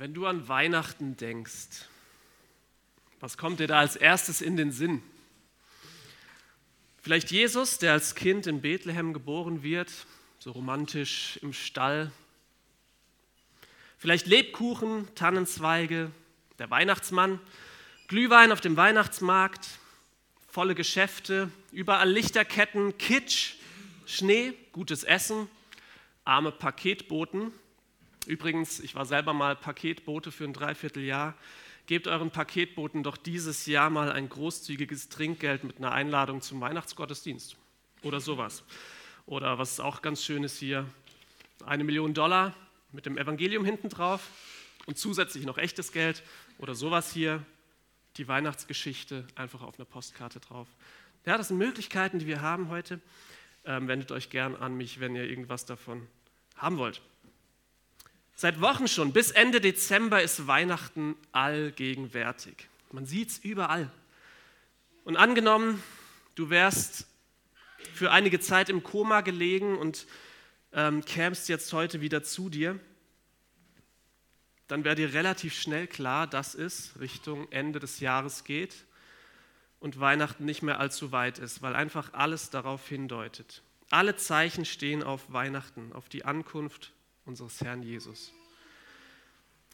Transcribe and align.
Wenn 0.00 0.14
du 0.14 0.24
an 0.24 0.48
Weihnachten 0.48 1.18
denkst, 1.18 1.84
was 3.20 3.36
kommt 3.36 3.60
dir 3.60 3.66
da 3.66 3.80
als 3.80 3.96
erstes 3.96 4.40
in 4.40 4.56
den 4.56 4.72
Sinn? 4.72 5.02
Vielleicht 7.02 7.30
Jesus, 7.30 7.76
der 7.76 7.92
als 7.92 8.14
Kind 8.14 8.46
in 8.46 8.62
Bethlehem 8.62 9.12
geboren 9.12 9.62
wird, 9.62 9.92
so 10.38 10.52
romantisch 10.52 11.38
im 11.42 11.52
Stall. 11.52 12.10
Vielleicht 13.98 14.26
Lebkuchen, 14.26 15.06
Tannenzweige, 15.16 16.10
der 16.58 16.70
Weihnachtsmann, 16.70 17.38
Glühwein 18.08 18.52
auf 18.52 18.62
dem 18.62 18.78
Weihnachtsmarkt, 18.78 19.68
volle 20.48 20.74
Geschäfte, 20.74 21.50
überall 21.72 22.10
Lichterketten, 22.10 22.96
Kitsch, 22.96 23.56
Schnee, 24.06 24.54
gutes 24.72 25.04
Essen, 25.04 25.46
arme 26.24 26.52
Paketboten. 26.52 27.52
Übrigens, 28.30 28.78
ich 28.78 28.94
war 28.94 29.06
selber 29.06 29.32
mal 29.32 29.56
Paketbote 29.56 30.30
für 30.30 30.44
ein 30.44 30.52
Dreivierteljahr. 30.52 31.34
Gebt 31.86 32.06
euren 32.06 32.30
Paketboten 32.30 33.02
doch 33.02 33.16
dieses 33.16 33.66
Jahr 33.66 33.90
mal 33.90 34.12
ein 34.12 34.28
großzügiges 34.28 35.08
Trinkgeld 35.08 35.64
mit 35.64 35.78
einer 35.78 35.90
Einladung 35.90 36.40
zum 36.40 36.60
Weihnachtsgottesdienst 36.60 37.56
oder 38.02 38.20
sowas. 38.20 38.62
Oder 39.26 39.58
was 39.58 39.80
auch 39.80 40.00
ganz 40.00 40.22
schön 40.22 40.44
ist 40.44 40.58
hier, 40.58 40.86
eine 41.66 41.82
Million 41.82 42.14
Dollar 42.14 42.54
mit 42.92 43.04
dem 43.04 43.18
Evangelium 43.18 43.64
hinten 43.64 43.88
drauf 43.88 44.28
und 44.86 44.96
zusätzlich 44.96 45.44
noch 45.44 45.58
echtes 45.58 45.90
Geld 45.90 46.22
oder 46.58 46.76
sowas 46.76 47.12
hier, 47.12 47.44
die 48.16 48.28
Weihnachtsgeschichte 48.28 49.26
einfach 49.34 49.62
auf 49.62 49.76
einer 49.76 49.86
Postkarte 49.86 50.38
drauf. 50.38 50.68
Ja, 51.26 51.36
das 51.36 51.48
sind 51.48 51.58
Möglichkeiten, 51.58 52.20
die 52.20 52.28
wir 52.28 52.42
haben 52.42 52.68
heute. 52.68 53.00
Ähm, 53.64 53.88
wendet 53.88 54.12
euch 54.12 54.30
gern 54.30 54.54
an 54.54 54.76
mich, 54.76 55.00
wenn 55.00 55.16
ihr 55.16 55.24
irgendwas 55.24 55.66
davon 55.66 56.06
haben 56.54 56.78
wollt. 56.78 57.02
Seit 58.40 58.62
Wochen 58.62 58.88
schon, 58.88 59.12
bis 59.12 59.32
Ende 59.32 59.60
Dezember 59.60 60.22
ist 60.22 60.46
Weihnachten 60.46 61.14
allgegenwärtig. 61.30 62.70
Man 62.90 63.04
sieht 63.04 63.28
es 63.28 63.38
überall. 63.38 63.90
Und 65.04 65.18
angenommen, 65.18 65.82
du 66.36 66.48
wärst 66.48 67.06
für 67.92 68.10
einige 68.12 68.40
Zeit 68.40 68.70
im 68.70 68.82
Koma 68.82 69.20
gelegen 69.20 69.76
und 69.76 70.06
ähm, 70.72 71.04
kämst 71.04 71.50
jetzt 71.50 71.70
heute 71.74 72.00
wieder 72.00 72.22
zu 72.22 72.48
dir, 72.48 72.80
dann 74.68 74.84
wäre 74.84 74.94
dir 74.94 75.12
relativ 75.12 75.52
schnell 75.52 75.86
klar, 75.86 76.26
dass 76.26 76.54
es 76.54 76.98
Richtung 76.98 77.46
Ende 77.52 77.78
des 77.78 78.00
Jahres 78.00 78.44
geht 78.44 78.86
und 79.80 80.00
Weihnachten 80.00 80.46
nicht 80.46 80.62
mehr 80.62 80.80
allzu 80.80 81.12
weit 81.12 81.38
ist, 81.38 81.60
weil 81.60 81.76
einfach 81.76 82.14
alles 82.14 82.48
darauf 82.48 82.88
hindeutet. 82.88 83.60
Alle 83.90 84.16
Zeichen 84.16 84.64
stehen 84.64 85.02
auf 85.02 85.30
Weihnachten, 85.30 85.92
auf 85.92 86.08
die 86.08 86.24
Ankunft 86.24 86.92
unseres 87.30 87.60
Herrn 87.60 87.82
Jesus. 87.82 88.32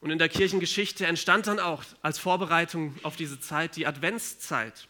Und 0.03 0.11
in 0.11 0.19
der 0.19 0.29
Kirchengeschichte 0.29 1.07
entstand 1.07 1.47
dann 1.47 1.59
auch 1.59 1.83
als 2.03 2.19
Vorbereitung 2.19 2.95
auf 3.03 3.17
diese 3.17 3.41
Zeit 3.41 3.77
die 3.77 3.87
Adventszeit, 3.87 4.89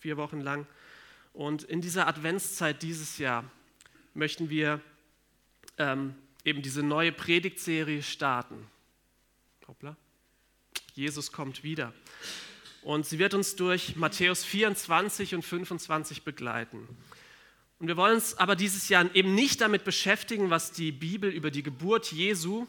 vier 0.00 0.16
Wochen 0.16 0.40
lang. 0.40 0.66
Und 1.32 1.62
in 1.62 1.80
dieser 1.80 2.08
Adventszeit 2.08 2.82
dieses 2.82 3.18
Jahr 3.18 3.44
möchten 4.12 4.50
wir 4.50 4.80
ähm, 5.78 6.16
eben 6.44 6.62
diese 6.62 6.82
neue 6.82 7.12
Predigtserie 7.12 8.02
starten. 8.02 8.66
Hoppla. 9.68 9.96
Jesus 10.94 11.30
kommt 11.30 11.62
wieder. 11.62 11.92
Und 12.82 13.06
sie 13.06 13.20
wird 13.20 13.34
uns 13.34 13.54
durch 13.54 13.94
Matthäus 13.94 14.44
24 14.44 15.36
und 15.36 15.44
25 15.44 16.24
begleiten. 16.24 16.88
Und 17.80 17.88
wir 17.88 17.96
wollen 17.96 18.16
uns 18.16 18.36
aber 18.36 18.56
dieses 18.56 18.90
Jahr 18.90 19.06
eben 19.14 19.34
nicht 19.34 19.62
damit 19.62 19.84
beschäftigen, 19.84 20.50
was 20.50 20.70
die 20.70 20.92
Bibel 20.92 21.30
über 21.30 21.50
die 21.50 21.62
Geburt 21.62 22.12
Jesu 22.12 22.66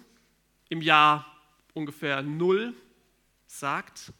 im 0.70 0.82
Jahr 0.82 1.26
ungefähr 1.74 2.22
null 2.22 2.74
sagt, 3.46 4.14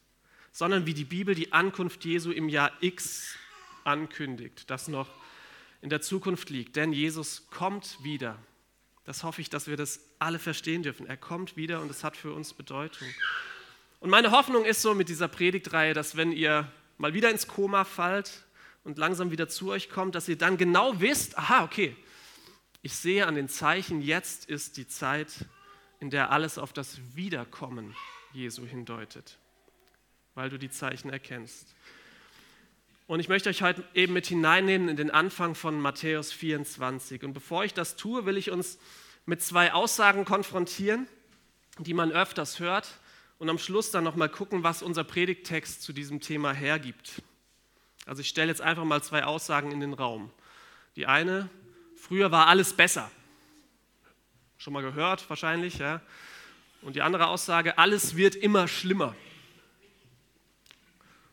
sondern 0.52 0.86
wie 0.86 0.94
die 0.94 1.06
Bibel 1.06 1.34
die 1.34 1.54
Ankunft 1.54 2.04
Jesu 2.04 2.32
im 2.32 2.50
Jahr 2.50 2.72
X 2.82 3.36
ankündigt, 3.86 4.70
das 4.70 4.90
noch 4.90 5.08
in 5.82 5.90
der 5.90 6.02
Zukunft 6.02 6.50
liegt. 6.50 6.76
Denn 6.76 6.92
Jesus 6.92 7.48
kommt 7.50 8.04
wieder. 8.04 8.38
Das 9.06 9.24
hoffe 9.24 9.40
ich, 9.40 9.50
dass 9.50 9.68
wir 9.68 9.78
das 9.78 10.02
alle 10.20 10.40
verstehen 10.40 10.84
dürfen. 10.84 11.08
Er 11.08 11.16
kommt 11.16 11.56
wieder 11.56 11.80
und 11.82 11.90
es 11.90 12.04
hat 12.04 12.18
für 12.18 12.34
uns 12.34 12.54
Bedeutung. 12.54 13.08
Und 14.02 14.10
meine 14.10 14.32
Hoffnung 14.32 14.66
ist 14.66 14.82
so 14.82 14.94
mit 14.94 15.08
dieser 15.08 15.30
Predigtreihe, 15.30 15.94
dass 15.94 16.18
wenn 16.18 16.34
ihr 16.34 16.70
mal 16.98 17.14
wieder 17.14 17.30
ins 17.30 17.48
Koma 17.48 17.86
fallt, 17.86 18.44
und 18.84 18.98
langsam 18.98 19.32
wieder 19.32 19.48
zu 19.48 19.72
euch 19.72 19.90
kommt, 19.90 20.16
dass 20.16 20.28
ihr 20.28 20.38
dann 20.38 20.58
genau 20.58 21.00
wisst, 21.00 21.38
aha, 21.38 21.64
okay, 21.64 21.96
ich 22.82 22.96
sehe 22.96 23.28
an 23.28 23.36
den 23.36 23.48
Zeichen, 23.48 24.02
jetzt 24.02 24.46
ist 24.46 24.78
die 24.78 24.88
Zeit, 24.88 25.46
in 26.00 26.10
der 26.10 26.32
alles 26.32 26.58
auf 26.58 26.74
das 26.74 27.00
Wiederkommen 27.16 27.96
Jesu 28.34 28.66
hindeutet, 28.66 29.38
weil 30.34 30.50
du 30.50 30.58
die 30.58 30.72
Zeichen 30.72 31.12
erkennst. 31.12 31.76
Und 33.06 33.20
ich 33.20 33.30
möchte 33.30 33.50
euch 33.50 33.62
heute 33.62 33.84
eben 33.94 34.14
mit 34.14 34.26
hineinnehmen 34.28 34.88
in 34.88 34.96
den 34.96 35.12
Anfang 35.12 35.54
von 35.54 35.80
Matthäus 35.80 36.32
24. 36.32 37.24
Und 37.24 37.34
bevor 37.34 37.66
ich 37.66 37.74
das 37.74 37.98
tue, 37.98 38.26
will 38.26 38.38
ich 38.38 38.50
uns 38.50 38.80
mit 39.26 39.42
zwei 39.42 39.74
Aussagen 39.74 40.26
konfrontieren, 40.26 41.08
die 41.78 41.94
man 41.94 42.12
öfters 42.12 42.60
hört 42.60 43.00
und 43.38 43.50
am 43.50 43.58
Schluss 43.58 43.92
dann 43.92 44.04
nochmal 44.04 44.30
gucken, 44.30 44.64
was 44.64 44.82
unser 44.82 45.04
Predigttext 45.04 45.84
zu 45.84 45.94
diesem 45.94 46.22
Thema 46.22 46.54
hergibt. 46.54 47.22
Also 48.06 48.22
ich 48.22 48.30
stelle 48.30 48.50
jetzt 48.50 48.62
einfach 48.62 48.84
mal 48.84 49.02
zwei 49.04 49.24
Aussagen 49.24 49.72
in 49.72 49.80
den 49.80 49.94
Raum. 49.94 50.32
Die 50.96 51.08
eine, 51.08 51.50
früher 51.96 52.32
war 52.32 52.48
alles 52.48 52.74
besser. 52.74 53.10
Schon 54.58 54.74
mal 54.74 54.82
gehört 54.82 55.30
wahrscheinlich, 55.30 55.78
ja. 55.78 56.02
Und 56.82 56.96
die 56.96 57.02
andere 57.02 57.28
Aussage, 57.28 57.78
alles 57.78 58.16
wird 58.16 58.36
immer 58.36 58.68
schlimmer. 58.68 59.16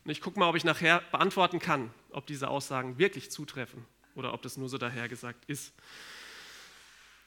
Und 0.04 0.10
ich 0.10 0.20
gucke 0.20 0.38
mal, 0.38 0.48
ob 0.48 0.56
ich 0.56 0.64
nachher 0.64 1.02
beantworten 1.10 1.58
kann, 1.58 1.92
ob 2.10 2.26
diese 2.26 2.48
Aussagen 2.48 2.98
wirklich 2.98 3.30
zutreffen 3.30 3.84
oder 4.14 4.32
ob 4.32 4.42
das 4.42 4.56
nur 4.56 4.68
so 4.68 4.78
dahergesagt 4.78 5.44
ist. 5.46 5.72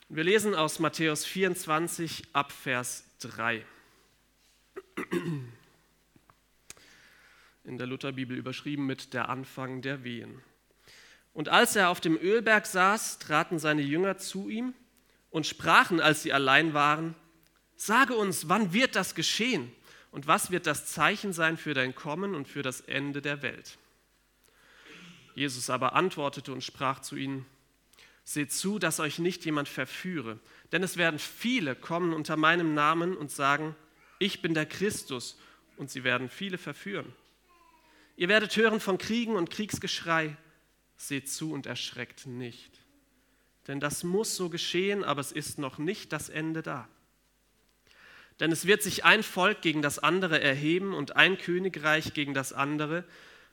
Wir 0.09 0.23
lesen 0.23 0.55
aus 0.55 0.79
Matthäus 0.79 1.25
24 1.25 2.23
ab 2.33 2.51
Vers 2.51 3.05
3 3.19 3.65
in 7.63 7.77
der 7.77 7.87
Lutherbibel 7.87 8.37
überschrieben 8.37 8.85
mit 8.85 9.13
der 9.13 9.29
Anfang 9.29 9.81
der 9.81 10.03
Wehen. 10.03 10.41
Und 11.33 11.49
als 11.49 11.75
er 11.75 11.89
auf 11.89 12.01
dem 12.01 12.17
Ölberg 12.17 12.65
saß, 12.65 13.19
traten 13.19 13.59
seine 13.59 13.81
Jünger 13.81 14.17
zu 14.17 14.49
ihm 14.49 14.73
und 15.29 15.47
sprachen, 15.47 16.01
als 16.01 16.23
sie 16.23 16.33
allein 16.33 16.73
waren, 16.73 17.15
Sage 17.75 18.13
uns, 18.13 18.47
wann 18.47 18.73
wird 18.73 18.95
das 18.95 19.15
geschehen 19.15 19.71
und 20.11 20.27
was 20.27 20.51
wird 20.51 20.67
das 20.67 20.85
Zeichen 20.85 21.33
sein 21.33 21.57
für 21.57 21.73
dein 21.73 21.95
Kommen 21.95 22.35
und 22.35 22.47
für 22.47 22.61
das 22.61 22.81
Ende 22.81 23.23
der 23.23 23.41
Welt? 23.41 23.79
Jesus 25.33 25.71
aber 25.71 25.95
antwortete 25.95 26.53
und 26.53 26.63
sprach 26.63 26.99
zu 26.99 27.15
ihnen, 27.15 27.43
Seht 28.23 28.51
zu, 28.51 28.77
dass 28.77 28.99
euch 28.99 29.17
nicht 29.17 29.45
jemand 29.45 29.67
verführe, 29.67 30.37
denn 30.71 30.83
es 30.83 30.95
werden 30.95 31.17
viele 31.17 31.75
kommen 31.75 32.13
unter 32.13 32.37
meinem 32.37 32.75
Namen 32.75 33.17
und 33.17 33.31
sagen, 33.31 33.75
ich 34.19 34.43
bin 34.43 34.53
der 34.53 34.67
Christus, 34.67 35.39
und 35.77 35.89
sie 35.89 36.03
werden 36.03 36.29
viele 36.29 36.59
verführen. 36.59 37.11
Ihr 38.21 38.27
werdet 38.27 38.55
hören 38.55 38.79
von 38.79 38.99
Kriegen 38.99 39.35
und 39.35 39.49
Kriegsgeschrei. 39.49 40.37
Seht 40.95 41.27
zu 41.27 41.53
und 41.53 41.65
erschreckt 41.65 42.27
nicht. 42.27 42.71
Denn 43.67 43.79
das 43.79 44.03
muss 44.03 44.35
so 44.35 44.51
geschehen, 44.51 45.03
aber 45.03 45.21
es 45.21 45.31
ist 45.31 45.57
noch 45.57 45.79
nicht 45.79 46.13
das 46.13 46.29
Ende 46.29 46.61
da. 46.61 46.87
Denn 48.39 48.51
es 48.51 48.67
wird 48.67 48.83
sich 48.83 49.05
ein 49.05 49.23
Volk 49.23 49.63
gegen 49.63 49.81
das 49.81 49.97
andere 49.97 50.39
erheben 50.39 50.93
und 50.93 51.15
ein 51.15 51.39
Königreich 51.39 52.13
gegen 52.13 52.35
das 52.35 52.53
andere, 52.53 53.05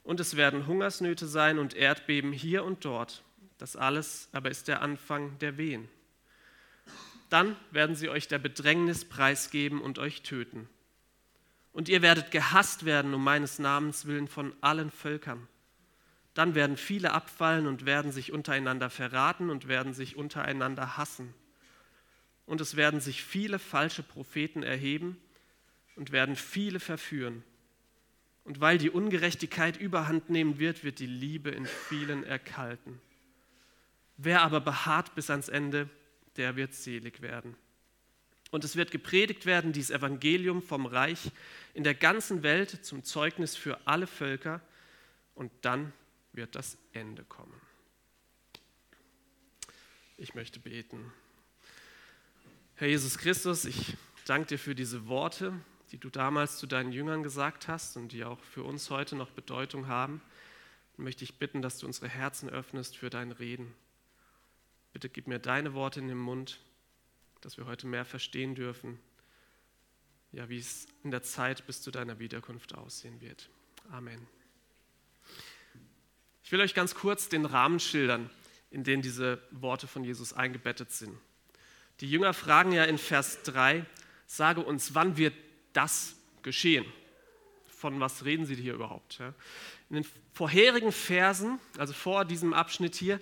und 0.05 0.21
es 0.21 0.37
werden 0.37 0.67
Hungersnöte 0.67 1.27
sein 1.27 1.59
und 1.59 1.73
Erdbeben 1.73 2.33
hier 2.33 2.63
und 2.63 2.85
dort. 2.85 3.25
Das 3.57 3.75
alles 3.75 4.29
aber 4.33 4.51
ist 4.51 4.69
der 4.69 4.83
Anfang 4.83 5.39
der 5.39 5.57
Wehen. 5.57 5.89
Dann 7.31 7.57
werden 7.71 7.97
sie 7.97 8.11
euch 8.11 8.29
der 8.29 8.39
Bedrängnis 8.39 9.07
preisgeben 9.07 9.81
und 9.81 9.99
euch 9.99 10.21
töten 10.21 10.69
und 11.79 11.89
ihr 11.89 12.03
werdet 12.03 12.33
gehasst 12.33 12.87
werden 12.87 13.15
um 13.15 13.23
meines 13.23 13.61
Namens 13.61 14.07
willen 14.07 14.27
von 14.27 14.53
allen 14.61 14.91
Völkern. 14.91 15.47
Dann 16.35 16.57
werden 16.57 16.77
viele 16.77 17.13
abfallen 17.13 17.69
und 17.69 17.87
werden 17.87 18.11
sich 18.11 18.33
untereinander 18.33 18.91
verraten 18.91 19.49
und 19.49 19.69
werden 19.69 19.95
sich 19.95 20.17
untereinander 20.17 20.97
hassen. 20.97 21.33
Und 22.47 22.61
es 22.61 22.75
werden 22.75 22.99
sich 22.99 23.23
viele 23.23 23.61
falsche 23.61 24.03
Propheten 24.03 24.65
erheben 24.65 25.19
und 25.95 26.11
werden 26.11 26.35
viele 26.35 26.81
verführen. 26.81 27.45
Und 28.43 28.59
weil 28.59 28.79
die 28.79 28.91
Ungerechtigkeit 28.91 29.77
überhand 29.77 30.31
nehmen 30.31 30.59
wird, 30.59 30.83
wird 30.83 30.99
die 30.99 31.07
Liebe 31.07 31.51
in 31.51 31.65
vielen 31.65 32.25
erkalten. 32.25 33.01
Wer 34.17 34.43
aber 34.43 34.61
beharrt 34.61 35.15
bis 35.15 35.31
ans 35.31 35.49
Ende, 35.49 35.89
der 36.39 36.57
wird 36.57 36.75
selig 36.75 37.23
werden. 37.23 37.55
Und 38.51 38.65
es 38.65 38.77
wird 38.77 38.91
gepredigt 38.91 39.47
werden, 39.47 39.73
dieses 39.73 39.91
Evangelium 39.91 40.63
vom 40.63 40.87
Reich 40.87 41.31
in 41.79 41.85
der 41.85 41.95
ganzen 41.95 42.43
Welt 42.43 42.85
zum 42.85 43.05
Zeugnis 43.05 43.55
für 43.55 43.79
alle 43.87 44.09
Völker. 44.09 44.61
Und 45.37 45.53
dann 45.61 45.93
wird 46.33 46.57
das 46.57 46.77
Ende 46.93 47.23
kommen. 47.23 47.55
Ich 50.17 50.35
möchte 50.35 50.59
beten. 50.59 51.13
Herr 52.75 52.89
Jesus 52.89 53.17
Christus, 53.17 53.65
ich 53.65 53.97
danke 54.27 54.49
dir 54.49 54.59
für 54.59 54.75
diese 54.75 55.07
Worte, 55.07 55.53
die 55.93 55.99
du 55.99 56.11
damals 56.11 56.59
zu 56.59 56.67
deinen 56.67 56.91
Jüngern 56.91 57.23
gesagt 57.23 57.69
hast 57.69 57.97
und 57.97 58.11
die 58.11 58.25
auch 58.25 58.41
für 58.41 58.65
uns 58.65 58.91
heute 58.91 59.15
noch 59.15 59.31
Bedeutung 59.31 59.87
haben. 59.87 60.21
Und 60.97 61.05
möchte 61.05 61.23
ich 61.23 61.39
bitten, 61.39 61.63
dass 61.63 61.79
du 61.79 61.87
unsere 61.87 62.09
Herzen 62.09 62.51
öffnest 62.51 62.97
für 62.97 63.09
dein 63.09 63.31
Reden. 63.31 63.73
Bitte 64.93 65.09
gib 65.09 65.29
mir 65.29 65.39
deine 65.39 65.75
Worte 65.75 66.01
in 66.01 66.09
den 66.09 66.19
Mund, 66.19 66.59
dass 67.41 67.57
wir 67.57 67.67
heute 67.67 67.87
mehr 67.87 68.05
verstehen 68.05 68.57
dürfen, 68.57 68.99
ja, 70.33 70.49
wie 70.49 70.59
es 70.59 70.87
in 71.05 71.11
der 71.11 71.23
Zeit 71.23 71.67
bis 71.67 71.83
zu 71.83 71.91
deiner 71.91 72.19
Wiederkunft 72.19 72.75
aussehen 72.75 73.21
wird. 73.21 73.49
Amen. 73.91 74.27
Ich 76.43 76.53
will 76.53 76.61
euch 76.61 76.75
ganz 76.75 76.95
kurz 76.95 77.29
den 77.29 77.45
Rahmen 77.45 77.81
schildern, 77.81 78.31
in 78.71 78.85
den 78.85 79.03
diese 79.03 79.43
Worte 79.51 79.87
von 79.87 80.05
Jesus 80.05 80.33
eingebettet 80.33 80.93
sind. 80.93 81.17
Die 82.01 82.11
Jünger 82.11 82.33
fragen 82.33 82.73
ja 82.73 82.85
in 82.85 82.99
Vers 82.99 83.43
3, 83.43 83.85
sage 84.27 84.61
uns, 84.61 84.95
wann 84.95 85.17
wird 85.17 85.35
das 85.73 86.17
geschehen? 86.43 86.85
Von 87.67 88.01
was 88.01 88.25
reden 88.25 88.47
sie 88.47 88.55
hier 88.55 88.75
überhaupt? 88.75 89.21
In 89.91 89.97
den 89.97 90.07
vorherigen 90.33 90.93
Versen, 90.93 91.59
also 91.77 91.93
vor 91.93 92.25
diesem 92.25 92.53
Abschnitt 92.53 92.95
hier, 92.95 93.21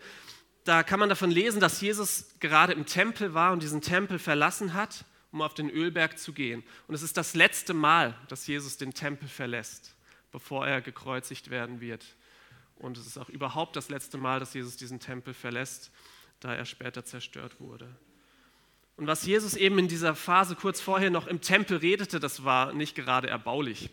da 0.65 0.83
kann 0.83 0.99
man 0.99 1.09
davon 1.09 1.31
lesen, 1.31 1.61
dass 1.61 1.81
Jesus 1.81 2.27
gerade 2.41 2.73
im 2.73 2.87
Tempel 2.87 3.35
war 3.35 3.53
und 3.53 3.63
diesen 3.63 3.81
Tempel 3.81 4.19
verlassen 4.19 4.75
hat, 4.75 5.05
um 5.37 5.43
auf 5.43 5.53
den 5.53 5.69
Ölberg 5.69 6.19
zu 6.19 6.33
gehen. 6.33 6.65
Und 6.89 6.95
es 6.95 7.03
ist 7.03 7.19
das 7.19 7.35
letzte 7.35 7.75
Mal, 7.75 8.15
dass 8.29 8.47
Jesus 8.47 8.79
den 8.79 8.95
Tempel 8.95 9.29
verlässt, 9.29 9.95
bevor 10.33 10.67
er 10.67 10.81
gekreuzigt 10.81 11.51
werden 11.51 11.83
wird. 11.83 12.07
Und 12.77 12.97
es 12.97 13.07
ist 13.07 13.19
auch 13.19 13.29
überhaupt 13.29 13.77
das 13.77 13.91
letzte 13.91 14.17
Mal, 14.17 14.41
dass 14.41 14.55
Jesus 14.55 14.79
diesen 14.79 14.99
Tempel 14.99 15.35
verlässt, 15.35 15.91
da 16.41 16.55
er 16.55 16.65
später 16.65 17.05
zerstört 17.05 17.61
wurde. 17.61 17.87
Und 18.97 19.07
was 19.07 19.27
Jesus 19.27 19.57
eben 19.57 19.79
in 19.79 19.89
dieser 19.89 20.15
Phase 20.15 20.57
kurz 20.57 20.81
vorher 20.81 21.11
noch 21.11 21.27
im 21.27 21.43
Tempel 21.43 21.77
redete, 21.77 22.19
das 22.19 22.45
war 22.45 22.73
nicht 22.73 22.95
gerade 22.95 23.29
erbaulich. 23.29 23.91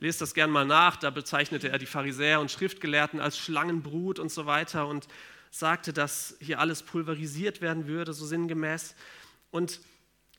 Lest 0.00 0.20
das 0.20 0.34
gern 0.34 0.50
mal 0.50 0.66
nach, 0.66 0.96
da 0.96 1.10
bezeichnete 1.10 1.68
er 1.68 1.78
die 1.78 1.86
Pharisäer 1.86 2.40
und 2.40 2.50
Schriftgelehrten 2.50 3.20
als 3.20 3.38
Schlangenbrut 3.38 4.18
und 4.18 4.32
so 4.32 4.46
weiter 4.46 4.88
und 4.88 5.06
sagte, 5.52 5.92
dass 5.92 6.36
hier 6.40 6.58
alles 6.58 6.82
pulverisiert 6.82 7.60
werden 7.60 7.86
würde, 7.86 8.12
so 8.12 8.26
sinngemäß. 8.26 8.96
Und 9.52 9.80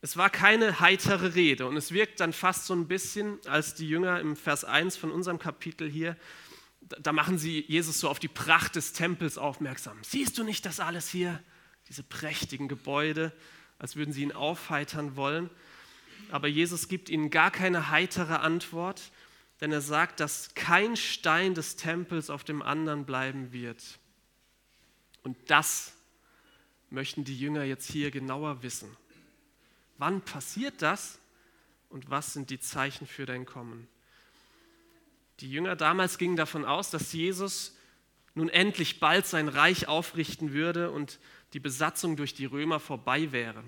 es 0.04 0.18
war 0.18 0.30
keine 0.30 0.82
heitere 0.82 1.34
Rede 1.34 1.66
und 1.66 1.78
es 1.78 1.94
wirkt 1.94 2.20
dann 2.20 2.34
fast 2.34 2.66
so 2.66 2.76
ein 2.76 2.90
bisschen, 2.90 3.40
als 3.48 3.74
die 3.74 3.88
Jünger 3.88 4.20
im 4.20 4.36
Vers 4.36 4.66
1 4.66 4.98
von 4.98 5.12
unserem 5.12 5.40
Kapitel 5.40 5.90
hier, 5.90 6.18
da 6.82 7.14
machen 7.14 7.38
sie 7.38 7.62
Jesus 7.62 8.02
so 8.02 8.10
auf 8.10 8.20
die 8.20 8.28
Pracht 8.28 8.76
des 8.76 8.92
Tempels 8.92 9.38
aufmerksam. 9.38 9.98
Siehst 10.02 10.38
du 10.38 10.44
nicht 10.44 10.66
das 10.66 10.82
alles 10.82 11.08
hier? 11.08 11.42
Diese 11.88 12.04
prächtigen 12.04 12.68
Gebäude, 12.68 13.32
als 13.80 13.96
würden 13.96 14.12
sie 14.12 14.24
ihn 14.24 14.34
aufheitern 14.34 15.16
wollen. 15.16 15.50
Aber 16.32 16.50
Jesus 16.50 16.90
gibt 16.90 17.08
ihnen 17.08 17.30
gar 17.30 17.50
keine 17.50 17.90
heitere 17.90 18.40
Antwort, 18.40 19.02
denn 19.62 19.72
er 19.72 19.80
sagt, 19.80 20.20
dass 20.20 20.54
kein 20.54 20.98
Stein 20.98 21.54
des 21.54 21.78
Tempels 21.78 22.30
auf 22.30 22.44
dem 22.44 22.62
anderen 22.62 23.06
bleiben 23.06 23.54
wird. 23.54 23.82
Und 25.24 25.38
das 25.48 25.94
möchten 26.90 27.24
die 27.24 27.40
Jünger 27.40 27.64
jetzt 27.64 27.90
hier 27.90 28.12
genauer 28.12 28.64
wissen. 28.64 28.90
Wann 29.98 30.22
passiert 30.22 30.82
das 30.82 31.20
und 31.90 32.10
was 32.10 32.34
sind 32.34 32.50
die 32.50 32.60
Zeichen 32.60 33.08
für 33.08 33.26
dein 33.26 33.46
Kommen? 33.46 33.88
Die 35.40 35.52
Jünger 35.52 35.76
damals 35.76 36.18
gingen 36.18 36.36
davon 36.36 36.66
aus, 36.66 36.90
dass 36.90 37.14
Jesus 37.14 37.76
nun 38.36 38.50
endlich 38.50 39.00
bald 39.00 39.28
sein 39.28 39.48
Reich 39.48 39.88
aufrichten 39.88 40.54
würde 40.54 40.92
und 40.92 41.20
die 41.54 41.60
Besatzung 41.60 42.16
durch 42.16 42.34
die 42.34 42.46
Römer 42.46 42.80
vorbei 42.80 43.32
wäre. 43.32 43.64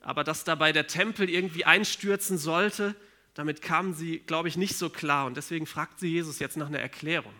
Aber 0.00 0.22
dass 0.22 0.44
dabei 0.44 0.72
der 0.72 0.86
Tempel 0.86 1.28
irgendwie 1.28 1.64
einstürzen 1.64 2.38
sollte, 2.38 2.94
damit 3.32 3.62
kamen 3.62 3.94
sie, 3.94 4.20
glaube 4.20 4.48
ich, 4.48 4.56
nicht 4.56 4.76
so 4.76 4.90
klar. 4.90 5.26
Und 5.26 5.36
deswegen 5.36 5.66
fragt 5.66 5.98
sie 5.98 6.08
Jesus 6.08 6.38
jetzt 6.38 6.56
nach 6.56 6.68
einer 6.68 6.78
Erklärung. 6.78 7.34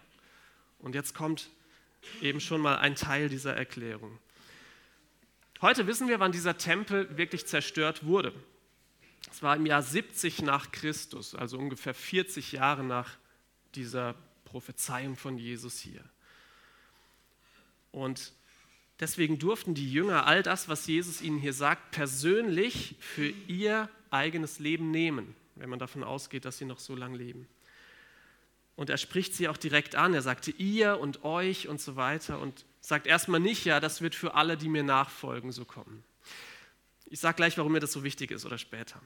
Und 0.78 0.94
jetzt 0.94 1.14
kommt 1.14 1.50
eben 2.20 2.40
schon 2.40 2.60
mal 2.60 2.76
ein 2.78 2.96
Teil 2.96 3.28
dieser 3.28 3.54
Erklärung. 3.54 4.18
Heute 5.64 5.86
wissen 5.86 6.08
wir, 6.08 6.20
wann 6.20 6.30
dieser 6.30 6.58
Tempel 6.58 7.16
wirklich 7.16 7.46
zerstört 7.46 8.04
wurde. 8.04 8.34
Es 9.32 9.42
war 9.42 9.56
im 9.56 9.64
Jahr 9.64 9.80
70 9.80 10.42
nach 10.42 10.72
Christus, 10.72 11.34
also 11.34 11.56
ungefähr 11.56 11.94
40 11.94 12.52
Jahre 12.52 12.84
nach 12.84 13.16
dieser 13.74 14.14
Prophezeiung 14.44 15.16
von 15.16 15.38
Jesus 15.38 15.78
hier. 15.78 16.04
Und 17.92 18.34
deswegen 19.00 19.38
durften 19.38 19.74
die 19.74 19.90
Jünger 19.90 20.26
all 20.26 20.42
das, 20.42 20.68
was 20.68 20.86
Jesus 20.86 21.22
ihnen 21.22 21.38
hier 21.38 21.54
sagt, 21.54 21.92
persönlich 21.92 22.96
für 22.98 23.30
ihr 23.48 23.88
eigenes 24.10 24.58
Leben 24.58 24.90
nehmen, 24.90 25.34
wenn 25.54 25.70
man 25.70 25.78
davon 25.78 26.04
ausgeht, 26.04 26.44
dass 26.44 26.58
sie 26.58 26.66
noch 26.66 26.78
so 26.78 26.94
lange 26.94 27.16
leben. 27.16 27.48
Und 28.76 28.90
er 28.90 28.98
spricht 28.98 29.34
sie 29.34 29.48
auch 29.48 29.56
direkt 29.56 29.96
an. 29.96 30.12
Er 30.12 30.20
sagte 30.20 30.50
ihr 30.50 31.00
und 31.00 31.24
euch 31.24 31.68
und 31.68 31.80
so 31.80 31.96
weiter 31.96 32.38
und 32.38 32.66
sagt 32.84 33.06
erstmal 33.06 33.40
nicht, 33.40 33.64
ja, 33.64 33.80
das 33.80 34.02
wird 34.02 34.14
für 34.14 34.34
alle, 34.34 34.58
die 34.58 34.68
mir 34.68 34.82
nachfolgen, 34.82 35.52
so 35.52 35.64
kommen. 35.64 36.04
Ich 37.06 37.18
sage 37.18 37.36
gleich, 37.36 37.56
warum 37.56 37.72
mir 37.72 37.80
das 37.80 37.92
so 37.92 38.04
wichtig 38.04 38.30
ist 38.30 38.44
oder 38.44 38.58
später. 38.58 39.00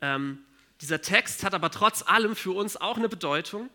Ähm, 0.00 0.38
dieser 0.80 1.00
Text 1.00 1.42
hat 1.42 1.52
aber 1.52 1.68
trotz 1.72 2.02
allem 2.02 2.36
für 2.36 2.52
uns 2.52 2.76
auch 2.76 2.96
eine 2.96 3.08
Bedeutung. 3.08 3.70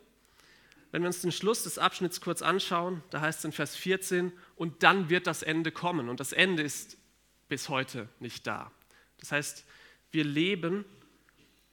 Wenn 0.92 1.02
wir 1.02 1.08
uns 1.08 1.20
den 1.20 1.30
Schluss 1.30 1.64
des 1.64 1.76
Abschnitts 1.76 2.22
kurz 2.22 2.40
anschauen, 2.40 3.02
da 3.10 3.20
heißt 3.20 3.40
es 3.40 3.44
in 3.44 3.52
Vers 3.52 3.76
14, 3.76 4.32
und 4.56 4.82
dann 4.82 5.10
wird 5.10 5.26
das 5.26 5.42
Ende 5.42 5.70
kommen. 5.70 6.08
Und 6.08 6.18
das 6.18 6.32
Ende 6.32 6.62
ist 6.62 6.96
bis 7.48 7.68
heute 7.68 8.08
nicht 8.18 8.46
da. 8.46 8.72
Das 9.18 9.30
heißt, 9.30 9.66
wir 10.10 10.24
leben 10.24 10.86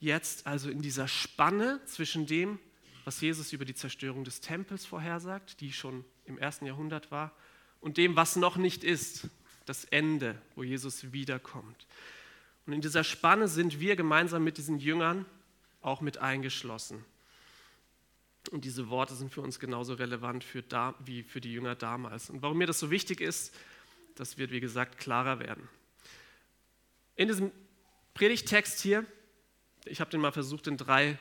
jetzt 0.01 0.45
also 0.45 0.69
in 0.69 0.81
dieser 0.81 1.07
Spanne 1.07 1.79
zwischen 1.85 2.25
dem, 2.25 2.59
was 3.05 3.21
Jesus 3.21 3.53
über 3.53 3.63
die 3.63 3.75
Zerstörung 3.75 4.25
des 4.25 4.41
Tempels 4.41 4.85
vorhersagt, 4.85 5.61
die 5.61 5.71
schon 5.71 6.03
im 6.25 6.37
ersten 6.37 6.65
Jahrhundert 6.65 7.11
war, 7.11 7.31
und 7.79 7.97
dem, 7.97 8.15
was 8.15 8.35
noch 8.35 8.57
nicht 8.57 8.83
ist, 8.83 9.27
das 9.65 9.85
Ende, 9.85 10.39
wo 10.55 10.63
Jesus 10.63 11.11
wiederkommt. 11.11 11.87
Und 12.65 12.73
in 12.73 12.81
dieser 12.81 13.03
Spanne 13.03 13.47
sind 13.47 13.79
wir 13.79 13.95
gemeinsam 13.95 14.43
mit 14.43 14.57
diesen 14.57 14.77
Jüngern 14.77 15.25
auch 15.81 16.01
mit 16.01 16.19
eingeschlossen. 16.19 17.03
Und 18.51 18.65
diese 18.65 18.89
Worte 18.89 19.15
sind 19.15 19.31
für 19.31 19.41
uns 19.41 19.59
genauso 19.59 19.93
relevant 19.93 20.43
für 20.43 20.61
da, 20.61 20.95
wie 21.05 21.23
für 21.23 21.41
die 21.41 21.53
Jünger 21.53 21.75
damals. 21.75 22.29
Und 22.29 22.41
warum 22.41 22.57
mir 22.57 22.67
das 22.67 22.79
so 22.79 22.89
wichtig 22.89 23.21
ist, 23.21 23.53
das 24.15 24.37
wird, 24.37 24.51
wie 24.51 24.59
gesagt, 24.59 24.97
klarer 24.97 25.39
werden. 25.39 25.67
In 27.15 27.27
diesem 27.27 27.51
Predigtext 28.13 28.79
hier, 28.81 29.05
ich 29.85 30.01
habe 30.01 30.11
den 30.11 30.21
mal 30.21 30.31
versucht, 30.31 30.67
in 30.67 30.77
drei 30.77 31.17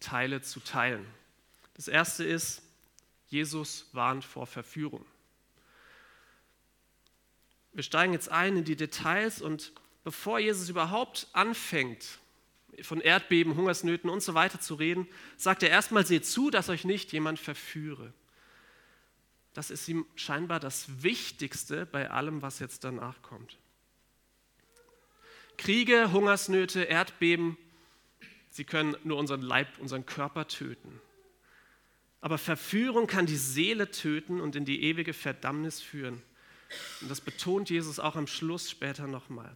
Teile 0.00 0.42
zu 0.42 0.60
teilen. 0.60 1.06
Das 1.74 1.88
erste 1.88 2.24
ist, 2.24 2.62
Jesus 3.32 3.88
warnt 3.92 4.24
vor 4.24 4.46
Verführung. 4.46 5.04
Wir 7.72 7.82
steigen 7.82 8.12
jetzt 8.12 8.28
ein 8.28 8.58
in 8.58 8.64
die 8.64 8.76
Details 8.76 9.40
und 9.40 9.72
bevor 10.04 10.38
Jesus 10.38 10.68
überhaupt 10.68 11.28
anfängt, 11.32 12.18
von 12.82 13.00
Erdbeben, 13.00 13.54
Hungersnöten 13.54 14.08
und 14.08 14.22
so 14.22 14.34
weiter 14.34 14.60
zu 14.60 14.74
reden, 14.74 15.06
sagt 15.36 15.62
er 15.62 15.70
erstmal, 15.70 16.06
seht 16.06 16.24
zu, 16.26 16.50
dass 16.50 16.68
euch 16.68 16.84
nicht 16.84 17.12
jemand 17.12 17.38
verführe. 17.38 18.12
Das 19.54 19.70
ist 19.70 19.88
ihm 19.88 20.06
scheinbar 20.14 20.60
das 20.60 21.02
Wichtigste 21.02 21.84
bei 21.84 22.10
allem, 22.10 22.40
was 22.40 22.58
jetzt 22.58 22.84
danach 22.84 23.20
kommt. 23.20 23.58
Kriege, 25.58 26.12
Hungersnöte, 26.12 26.82
Erdbeben, 26.82 27.58
sie 28.50 28.64
können 28.64 28.96
nur 29.04 29.18
unseren 29.18 29.42
Leib, 29.42 29.78
unseren 29.78 30.06
Körper 30.06 30.48
töten. 30.48 31.00
Aber 32.22 32.38
Verführung 32.38 33.06
kann 33.06 33.26
die 33.26 33.36
Seele 33.36 33.90
töten 33.90 34.40
und 34.40 34.56
in 34.56 34.64
die 34.64 34.84
ewige 34.84 35.12
Verdammnis 35.12 35.82
führen. 35.82 36.22
Und 37.02 37.10
das 37.10 37.20
betont 37.20 37.68
Jesus 37.68 37.98
auch 37.98 38.16
am 38.16 38.26
Schluss 38.26 38.70
später 38.70 39.06
nochmal. 39.06 39.54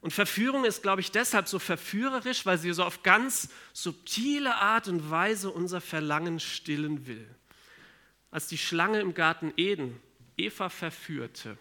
Und 0.00 0.12
Verführung 0.12 0.64
ist, 0.64 0.82
glaube 0.82 1.00
ich, 1.00 1.12
deshalb 1.12 1.46
so 1.46 1.58
verführerisch, 1.58 2.46
weil 2.46 2.58
sie 2.58 2.72
so 2.72 2.84
auf 2.84 3.02
ganz 3.02 3.50
subtile 3.72 4.56
Art 4.56 4.88
und 4.88 5.10
Weise 5.10 5.50
unser 5.50 5.80
Verlangen 5.80 6.40
stillen 6.40 7.06
will. 7.06 7.26
Als 8.30 8.46
die 8.46 8.58
Schlange 8.58 9.00
im 9.00 9.14
Garten 9.14 9.52
Eden 9.56 10.00
Eva 10.36 10.68
verführte, 10.68 11.58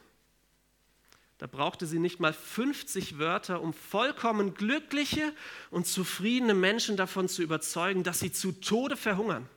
da 1.37 1.47
brauchte 1.47 1.85
sie 1.85 1.99
nicht 1.99 2.21
mal 2.21 2.33
50 2.33 3.19
Wörter, 3.19 3.61
um 3.61 3.73
vollkommen 3.73 4.53
glückliche 4.53 5.33
und 5.69 5.85
zufriedene 5.85 6.53
Menschen 6.53 6.95
davon 6.95 7.27
zu 7.27 7.43
überzeugen, 7.43 8.03
dass 8.03 8.19
sie 8.19 8.31
zu 8.31 8.53
Tode 8.53 8.95
verhungern. 8.95 9.49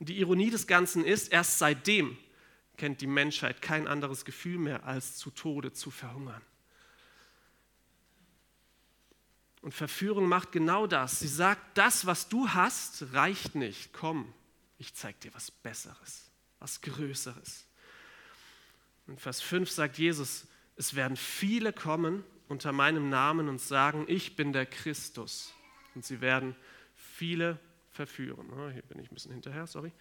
Und 0.00 0.08
die 0.08 0.18
Ironie 0.18 0.50
des 0.50 0.66
Ganzen 0.66 1.04
ist, 1.04 1.30
erst 1.30 1.58
seitdem 1.58 2.16
kennt 2.78 3.02
die 3.02 3.06
Menschheit 3.06 3.60
kein 3.60 3.86
anderes 3.86 4.24
Gefühl 4.24 4.58
mehr, 4.58 4.84
als 4.84 5.16
zu 5.16 5.30
Tode 5.30 5.72
zu 5.72 5.90
verhungern. 5.90 6.40
Und 9.60 9.74
Verführung 9.74 10.26
macht 10.26 10.52
genau 10.52 10.86
das. 10.86 11.20
Sie 11.20 11.28
sagt, 11.28 11.76
das, 11.76 12.06
was 12.06 12.30
du 12.30 12.48
hast, 12.48 13.12
reicht 13.12 13.54
nicht. 13.54 13.92
Komm, 13.92 14.32
ich 14.78 14.94
zeig 14.94 15.20
dir 15.20 15.34
was 15.34 15.50
Besseres, 15.50 16.30
was 16.58 16.80
Größeres. 16.80 17.66
In 19.06 19.18
Vers 19.18 19.42
5 19.42 19.70
sagt 19.70 19.98
Jesus, 19.98 20.46
es 20.76 20.94
werden 20.94 21.18
viele 21.18 21.74
kommen 21.74 22.24
unter 22.48 22.72
meinem 22.72 23.10
Namen 23.10 23.50
und 23.50 23.60
sagen, 23.60 24.06
ich 24.08 24.34
bin 24.34 24.54
der 24.54 24.64
Christus. 24.64 25.52
Und 25.94 26.06
sie 26.06 26.22
werden 26.22 26.56
viele 26.96 27.60
verführen. 27.92 28.50
Oh, 28.50 28.70
hier 28.70 28.82
bin 28.82 28.98
ich 28.98 29.10
ein 29.10 29.14
bisschen 29.14 29.32
hinterher, 29.32 29.66
sorry. 29.66 29.92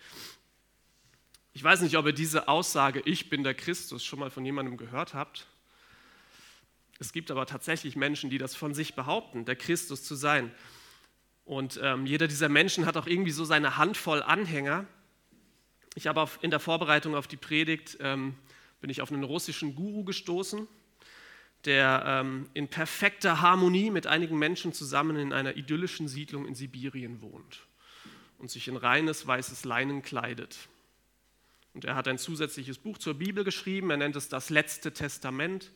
Ich 1.53 1.63
weiß 1.63 1.81
nicht, 1.81 1.98
ob 1.98 2.05
ihr 2.05 2.13
diese 2.13 2.48
Aussage, 2.48 3.01
ich 3.05 3.29
bin 3.29 3.43
der 3.43 3.53
Christus, 3.53 4.05
schon 4.05 4.19
mal 4.19 4.29
von 4.29 4.46
jemandem 4.46 4.77
gehört 4.77 5.13
habt. 5.13 5.48
Es 7.00 7.12
gibt 7.12 7.31
aber 7.31 7.46
tatsächlich 7.46 7.96
Menschen, 7.96 8.29
die 8.29 8.38
das 8.38 8.55
von 8.55 8.74
sich 8.74 8.93
behaupten, 8.93 9.46
der 9.46 9.55
Christus 9.55 10.03
zu 10.03 10.15
sein. 10.15 10.51
Und 11.46 11.79
ähm, 11.81 12.05
jeder 12.05 12.27
dieser 12.27 12.50
Menschen 12.50 12.86
hat 12.86 12.98
auch 12.98 13.08
irgendwie 13.08 13.31
so 13.31 13.46
seine 13.46 13.77
Handvoll 13.77 14.22
Anhänger. 14.22 14.86
Ich 15.96 16.05
habe 16.08 16.22
auf, 16.22 16.38
in 16.43 16.51
der 16.51 16.60
Vorbereitung 16.60 17.15
auf 17.15 17.27
die 17.27 17.38
Predigt, 17.38 17.98
ähm, 18.01 18.36
bin 18.79 18.89
ich 18.89 19.01
auf 19.01 19.12
einen 19.12 19.24
russischen 19.24 19.75
Guru 19.75 20.03
gestoßen, 20.03 20.67
der 21.65 22.03
ähm, 22.05 22.50
in 22.53 22.67
perfekter 22.67 23.41
Harmonie 23.41 23.89
mit 23.89 24.05
einigen 24.05 24.38
Menschen 24.38 24.72
zusammen 24.72 25.17
in 25.17 25.34
einer 25.34 25.58
idyllischen 25.58 26.08
Siedlung 26.08 26.46
in 26.46 26.53
Sibirien 26.53 27.22
wohnt 27.22 27.68
und 28.39 28.50
sich 28.50 28.67
in 28.67 28.77
reines 28.77 29.27
weißes 29.27 29.65
Leinen 29.65 30.01
kleidet. 30.01 30.58
Und 31.74 31.86
er 31.86 31.96
hat 31.96 32.08
ein 32.08 32.17
zusätzliches 32.17 32.77
Buch 32.77 32.98
zur 32.98 33.13
Bibel 33.13 33.43
geschrieben, 33.43 33.91
er 33.91 33.98
nennt 33.98 34.15
es 34.15 34.27
das 34.29 34.50
letzte 34.50 34.93
Testament. 34.93 35.72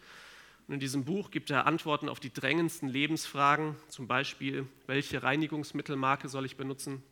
Und 0.67 0.75
in 0.75 0.79
diesem 0.79 1.05
Buch 1.05 1.29
gibt 1.29 1.49
er 1.49 1.67
Antworten 1.67 2.09
auf 2.09 2.19
die 2.19 2.33
drängendsten 2.33 2.87
Lebensfragen, 2.87 3.75
zum 3.89 4.07
Beispiel, 4.07 4.65
welche 4.87 5.21
Reinigungsmittelmarke 5.21 6.29
soll 6.29 6.45
ich 6.45 6.55
benutzen? 6.55 7.03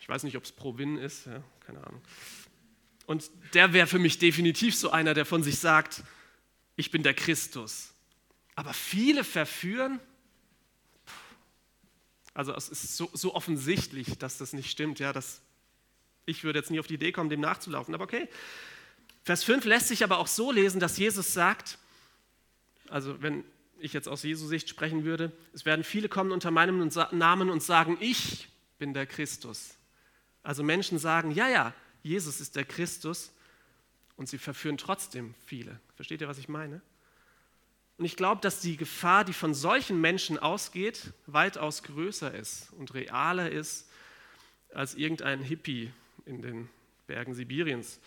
Ich 0.00 0.08
weiß 0.08 0.22
nicht, 0.22 0.36
ob 0.36 0.44
es 0.44 0.52
Provin 0.52 0.96
ist, 0.96 1.26
ja, 1.26 1.42
keine 1.66 1.84
Ahnung. 1.84 2.00
Und 3.06 3.30
der 3.54 3.72
wäre 3.72 3.88
für 3.88 3.98
mich 3.98 4.18
definitiv 4.18 4.76
so 4.76 4.90
einer, 4.90 5.14
der 5.14 5.26
von 5.26 5.42
sich 5.42 5.58
sagt, 5.58 6.04
ich 6.76 6.90
bin 6.90 7.02
der 7.02 7.14
Christus. 7.14 7.92
Aber 8.54 8.72
viele 8.72 9.24
verführen, 9.24 10.00
also 12.40 12.54
es 12.54 12.70
ist 12.70 12.96
so, 12.96 13.10
so 13.12 13.34
offensichtlich, 13.34 14.16
dass 14.18 14.38
das 14.38 14.54
nicht 14.54 14.70
stimmt. 14.70 14.98
Ja, 14.98 15.12
dass, 15.12 15.42
ich 16.24 16.42
würde 16.42 16.58
jetzt 16.58 16.70
nie 16.70 16.80
auf 16.80 16.86
die 16.86 16.94
Idee 16.94 17.12
kommen, 17.12 17.28
dem 17.28 17.40
nachzulaufen, 17.40 17.94
aber 17.94 18.04
okay. 18.04 18.28
Vers 19.24 19.44
5 19.44 19.66
lässt 19.66 19.88
sich 19.88 20.02
aber 20.02 20.16
auch 20.18 20.26
so 20.26 20.50
lesen, 20.50 20.80
dass 20.80 20.96
Jesus 20.96 21.34
sagt, 21.34 21.76
also 22.88 23.20
wenn 23.20 23.44
ich 23.78 23.92
jetzt 23.92 24.08
aus 24.08 24.22
Jesu 24.22 24.46
Sicht 24.46 24.70
sprechen 24.70 25.04
würde, 25.04 25.32
es 25.52 25.66
werden 25.66 25.84
viele 25.84 26.08
kommen 26.08 26.32
unter 26.32 26.50
meinem 26.50 26.90
Namen 27.12 27.50
und 27.50 27.62
sagen, 27.62 27.98
ich 28.00 28.48
bin 28.78 28.94
der 28.94 29.04
Christus. 29.04 29.74
Also 30.42 30.62
Menschen 30.62 30.98
sagen, 30.98 31.32
ja, 31.32 31.46
ja, 31.46 31.74
Jesus 32.02 32.40
ist 32.40 32.56
der 32.56 32.64
Christus 32.64 33.32
und 34.16 34.30
sie 34.30 34.38
verführen 34.38 34.78
trotzdem 34.78 35.34
viele. 35.44 35.78
Versteht 35.94 36.22
ihr, 36.22 36.28
was 36.28 36.38
ich 36.38 36.48
meine? 36.48 36.80
Und 38.00 38.06
ich 38.06 38.16
glaube, 38.16 38.40
dass 38.40 38.62
die 38.62 38.78
Gefahr, 38.78 39.26
die 39.26 39.34
von 39.34 39.52
solchen 39.52 40.00
Menschen 40.00 40.38
ausgeht, 40.38 41.12
weitaus 41.26 41.82
größer 41.82 42.32
ist 42.32 42.72
und 42.78 42.94
realer 42.94 43.50
ist 43.50 43.90
als 44.72 44.94
irgendein 44.94 45.42
Hippie 45.42 45.92
in 46.24 46.40
den 46.40 46.70
Bergen 47.06 47.34
Sibiriens. 47.34 48.00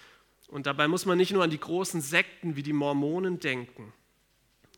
Und 0.48 0.66
dabei 0.66 0.88
muss 0.88 1.06
man 1.06 1.20
nicht 1.20 1.32
nur 1.32 1.44
an 1.44 1.52
die 1.52 1.60
großen 1.60 2.02
Sekten 2.02 2.56
wie 2.56 2.64
die 2.64 2.74
Mormonen 2.74 3.40
denken. 3.40 3.94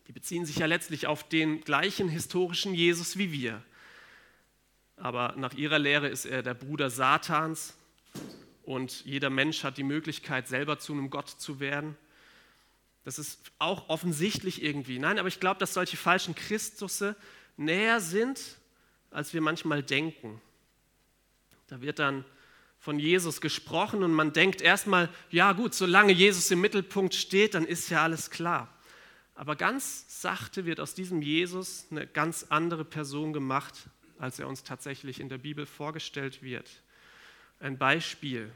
Die 0.06 0.12
beziehen 0.12 0.44
sich 0.44 0.56
ja 0.56 0.66
letztlich 0.66 1.06
auf 1.06 1.26
den 1.26 1.62
gleichen 1.62 2.10
historischen 2.10 2.74
Jesus 2.74 3.16
wie 3.16 3.32
wir. 3.32 3.62
Aber 4.98 5.32
nach 5.38 5.54
ihrer 5.54 5.78
Lehre 5.78 6.08
ist 6.08 6.26
er 6.26 6.42
der 6.42 6.52
Bruder 6.52 6.90
Satans 6.90 7.74
und 8.64 9.02
jeder 9.06 9.30
Mensch 9.30 9.64
hat 9.64 9.78
die 9.78 9.82
Möglichkeit, 9.82 10.46
selber 10.46 10.78
zu 10.78 10.92
einem 10.92 11.08
Gott 11.08 11.30
zu 11.30 11.58
werden. 11.58 11.96
Das 13.06 13.20
ist 13.20 13.52
auch 13.60 13.88
offensichtlich 13.88 14.64
irgendwie. 14.64 14.98
Nein, 14.98 15.20
aber 15.20 15.28
ich 15.28 15.38
glaube, 15.38 15.60
dass 15.60 15.74
solche 15.74 15.96
falschen 15.96 16.34
Christusse 16.34 17.14
näher 17.56 18.00
sind, 18.00 18.40
als 19.12 19.32
wir 19.32 19.40
manchmal 19.40 19.84
denken. 19.84 20.42
Da 21.68 21.80
wird 21.80 22.00
dann 22.00 22.24
von 22.80 22.98
Jesus 22.98 23.40
gesprochen 23.40 24.02
und 24.02 24.12
man 24.12 24.32
denkt 24.32 24.60
erstmal, 24.60 25.08
ja 25.30 25.52
gut, 25.52 25.72
solange 25.72 26.12
Jesus 26.12 26.50
im 26.50 26.60
Mittelpunkt 26.60 27.14
steht, 27.14 27.54
dann 27.54 27.64
ist 27.64 27.90
ja 27.90 28.02
alles 28.02 28.28
klar. 28.28 28.76
Aber 29.36 29.54
ganz 29.54 30.20
sachte 30.20 30.64
wird 30.64 30.80
aus 30.80 30.94
diesem 30.94 31.22
Jesus 31.22 31.86
eine 31.92 32.08
ganz 32.08 32.46
andere 32.48 32.84
Person 32.84 33.32
gemacht, 33.32 33.88
als 34.18 34.40
er 34.40 34.48
uns 34.48 34.64
tatsächlich 34.64 35.20
in 35.20 35.28
der 35.28 35.38
Bibel 35.38 35.64
vorgestellt 35.64 36.42
wird. 36.42 36.68
Ein 37.60 37.78
Beispiel. 37.78 38.50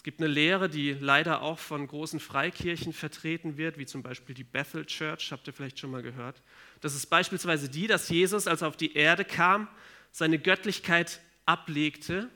Es 0.00 0.02
gibt 0.02 0.18
eine 0.18 0.28
Lehre, 0.28 0.70
die 0.70 0.94
leider 0.94 1.42
auch 1.42 1.58
von 1.58 1.86
großen 1.86 2.20
Freikirchen 2.20 2.94
vertreten 2.94 3.58
wird, 3.58 3.76
wie 3.76 3.84
zum 3.84 4.02
Beispiel 4.02 4.34
die 4.34 4.44
Bethel 4.44 4.86
Church, 4.86 5.30
habt 5.30 5.46
ihr 5.46 5.52
vielleicht 5.52 5.78
schon 5.78 5.90
mal 5.90 6.00
gehört. 6.00 6.40
Das 6.80 6.94
ist 6.94 7.04
beispielsweise 7.08 7.68
die, 7.68 7.86
dass 7.86 8.08
Jesus, 8.08 8.46
als 8.46 8.62
er 8.62 8.68
auf 8.68 8.78
die 8.78 8.94
Erde 8.94 9.26
kam, 9.26 9.68
seine 10.10 10.38
Göttlichkeit 10.38 11.20
ablegte. 11.44 12.30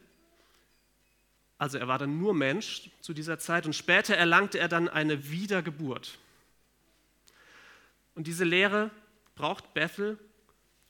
Also 1.56 1.78
er 1.78 1.88
war 1.88 1.98
dann 1.98 2.18
nur 2.18 2.34
Mensch 2.34 2.90
zu 3.00 3.14
dieser 3.14 3.38
Zeit 3.38 3.64
und 3.64 3.74
später 3.74 4.14
erlangte 4.14 4.58
er 4.58 4.68
dann 4.68 4.90
eine 4.90 5.30
Wiedergeburt. 5.30 6.18
Und 8.14 8.26
diese 8.26 8.44
Lehre 8.44 8.90
braucht 9.36 9.72
Bethel, 9.72 10.18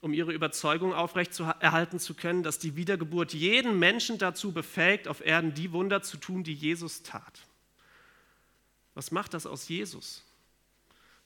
um 0.04 0.12
ihre 0.12 0.32
Überzeugung 0.32 0.92
aufrechtzuerhalten 0.92 1.98
zu 1.98 2.12
können, 2.12 2.42
dass 2.42 2.58
die 2.58 2.76
Wiedergeburt 2.76 3.32
jeden 3.32 3.78
Menschen 3.78 4.18
dazu 4.18 4.52
befähigt, 4.52 5.08
auf 5.08 5.24
Erden 5.24 5.54
die 5.54 5.72
Wunder 5.72 6.02
zu 6.02 6.18
tun, 6.18 6.44
die 6.44 6.52
Jesus 6.52 7.02
tat. 7.02 7.40
Was 8.92 9.10
macht 9.12 9.32
das 9.32 9.46
aus 9.46 9.66
Jesus? 9.66 10.22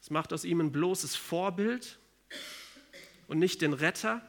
Es 0.00 0.11
macht 0.11 0.32
aus 0.32 0.44
ihm 0.44 0.61
ein 0.61 0.70
bloßes 0.70 1.16
Vorbild 1.16 1.99
und 3.26 3.40
nicht 3.40 3.62
den 3.62 3.73
Retter. 3.73 4.23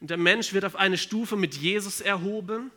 Und 0.00 0.10
der 0.10 0.18
Mensch 0.18 0.52
wird 0.52 0.64
auf 0.64 0.74
eine 0.74 0.98
Stufe 0.98 1.36
mit 1.36 1.54
Jesus 1.54 2.00
erhoben. 2.00 2.72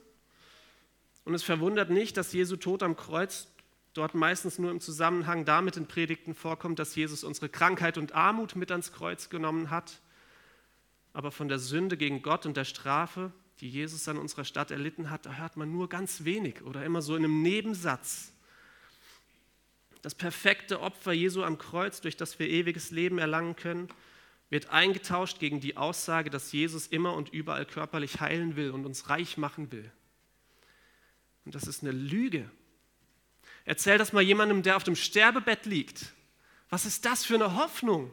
Und 1.26 1.34
es 1.34 1.42
verwundert 1.42 1.90
nicht, 1.90 2.16
dass 2.16 2.32
Jesu 2.32 2.58
Tod 2.58 2.84
am 2.84 2.96
Kreuz 2.96 3.48
dort 3.96 4.14
meistens 4.14 4.60
nur 4.60 4.70
im 4.70 4.82
Zusammenhang 4.82 5.46
damit 5.46 5.78
in 5.78 5.88
Predigten 5.88 6.36
vorkommt, 6.36 6.78
dass 6.78 6.96
Jesus 6.96 7.24
unsere 7.24 7.50
Krankheit 7.50 7.98
und 7.98 8.14
Armut 8.14 8.56
mit 8.56 8.70
ans 8.70 8.92
Kreuz 8.92 9.32
genommen 9.32 9.72
hat 9.72 10.00
aber 11.14 11.32
von 11.32 11.48
der 11.48 11.60
Sünde 11.60 11.98
gegen 11.98 12.22
Gott 12.22 12.46
und 12.46 12.58
der 12.58 12.66
Strafe, 12.66 13.32
die 13.60 13.70
Jesus 13.70 14.08
an 14.08 14.18
unserer 14.18 14.46
Stadt 14.46 14.72
erlitten 14.72 15.10
hat, 15.10 15.26
da 15.26 15.34
hört 15.34 15.58
man 15.58 15.72
nur 15.72 15.90
ganz 15.90 16.24
wenig 16.24 16.62
oder 16.62 16.86
immer 16.86 17.02
so 17.02 17.16
in 17.16 17.24
einem 17.24 17.42
Nebensatz. 17.42 18.32
Das 20.02 20.16
perfekte 20.16 20.80
Opfer 20.80 21.12
Jesu 21.12 21.44
am 21.44 21.58
Kreuz, 21.58 22.00
durch 22.00 22.16
das 22.16 22.40
wir 22.40 22.48
ewiges 22.48 22.92
Leben 22.92 23.18
erlangen 23.18 23.56
können, 23.56 23.90
wird 24.50 24.70
eingetauscht 24.70 25.40
gegen 25.40 25.60
die 25.60 25.78
Aussage, 25.78 26.30
dass 26.30 26.52
Jesus 26.52 26.88
immer 26.88 27.14
und 27.14 27.30
überall 27.30 27.66
körperlich 27.66 28.20
heilen 28.20 28.56
will 28.56 28.72
und 28.72 28.86
uns 28.86 29.10
reich 29.10 29.38
machen 29.38 29.72
will. 29.72 29.92
Und 31.46 31.54
das 31.56 31.64
ist 31.64 31.84
eine 31.84 31.92
Lüge. 31.92 32.50
Erzähl 33.66 33.98
das 33.98 34.14
mal 34.14 34.22
jemandem, 34.22 34.64
der 34.64 34.78
auf 34.78 34.84
dem 34.84 34.96
Sterbebett 34.96 35.66
liegt. 35.66 36.14
Was 36.70 36.86
ist 36.86 37.06
das 37.06 37.26
für 37.26 37.36
eine 37.36 37.56
Hoffnung? 37.56 38.12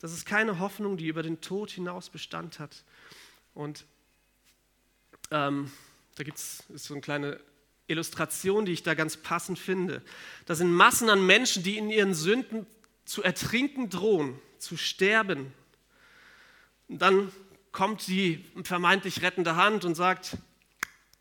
Das 0.00 0.12
ist 0.12 0.26
keine 0.26 0.58
Hoffnung, 0.58 0.96
die 0.96 1.08
über 1.08 1.22
den 1.22 1.40
Tod 1.40 1.70
hinaus 1.70 2.08
Bestand 2.10 2.58
hat. 2.60 2.84
Und 3.54 3.84
ähm, 5.30 5.70
da 6.14 6.22
gibt 6.22 6.38
es 6.38 6.64
so 6.74 6.94
eine 6.94 7.00
kleine 7.00 7.40
Illustration, 7.88 8.64
die 8.64 8.72
ich 8.72 8.82
da 8.82 8.94
ganz 8.94 9.16
passend 9.16 9.58
finde. 9.58 10.02
Da 10.46 10.54
sind 10.54 10.72
Massen 10.72 11.10
an 11.10 11.24
Menschen, 11.26 11.62
die 11.62 11.78
in 11.78 11.90
ihren 11.90 12.14
Sünden 12.14 12.66
zu 13.04 13.22
ertrinken 13.22 13.90
drohen, 13.90 14.38
zu 14.58 14.76
sterben. 14.76 15.52
Und 16.88 17.02
dann 17.02 17.32
kommt 17.72 18.06
die 18.06 18.44
vermeintlich 18.62 19.22
rettende 19.22 19.56
Hand 19.56 19.84
und 19.84 19.94
sagt, 19.94 20.36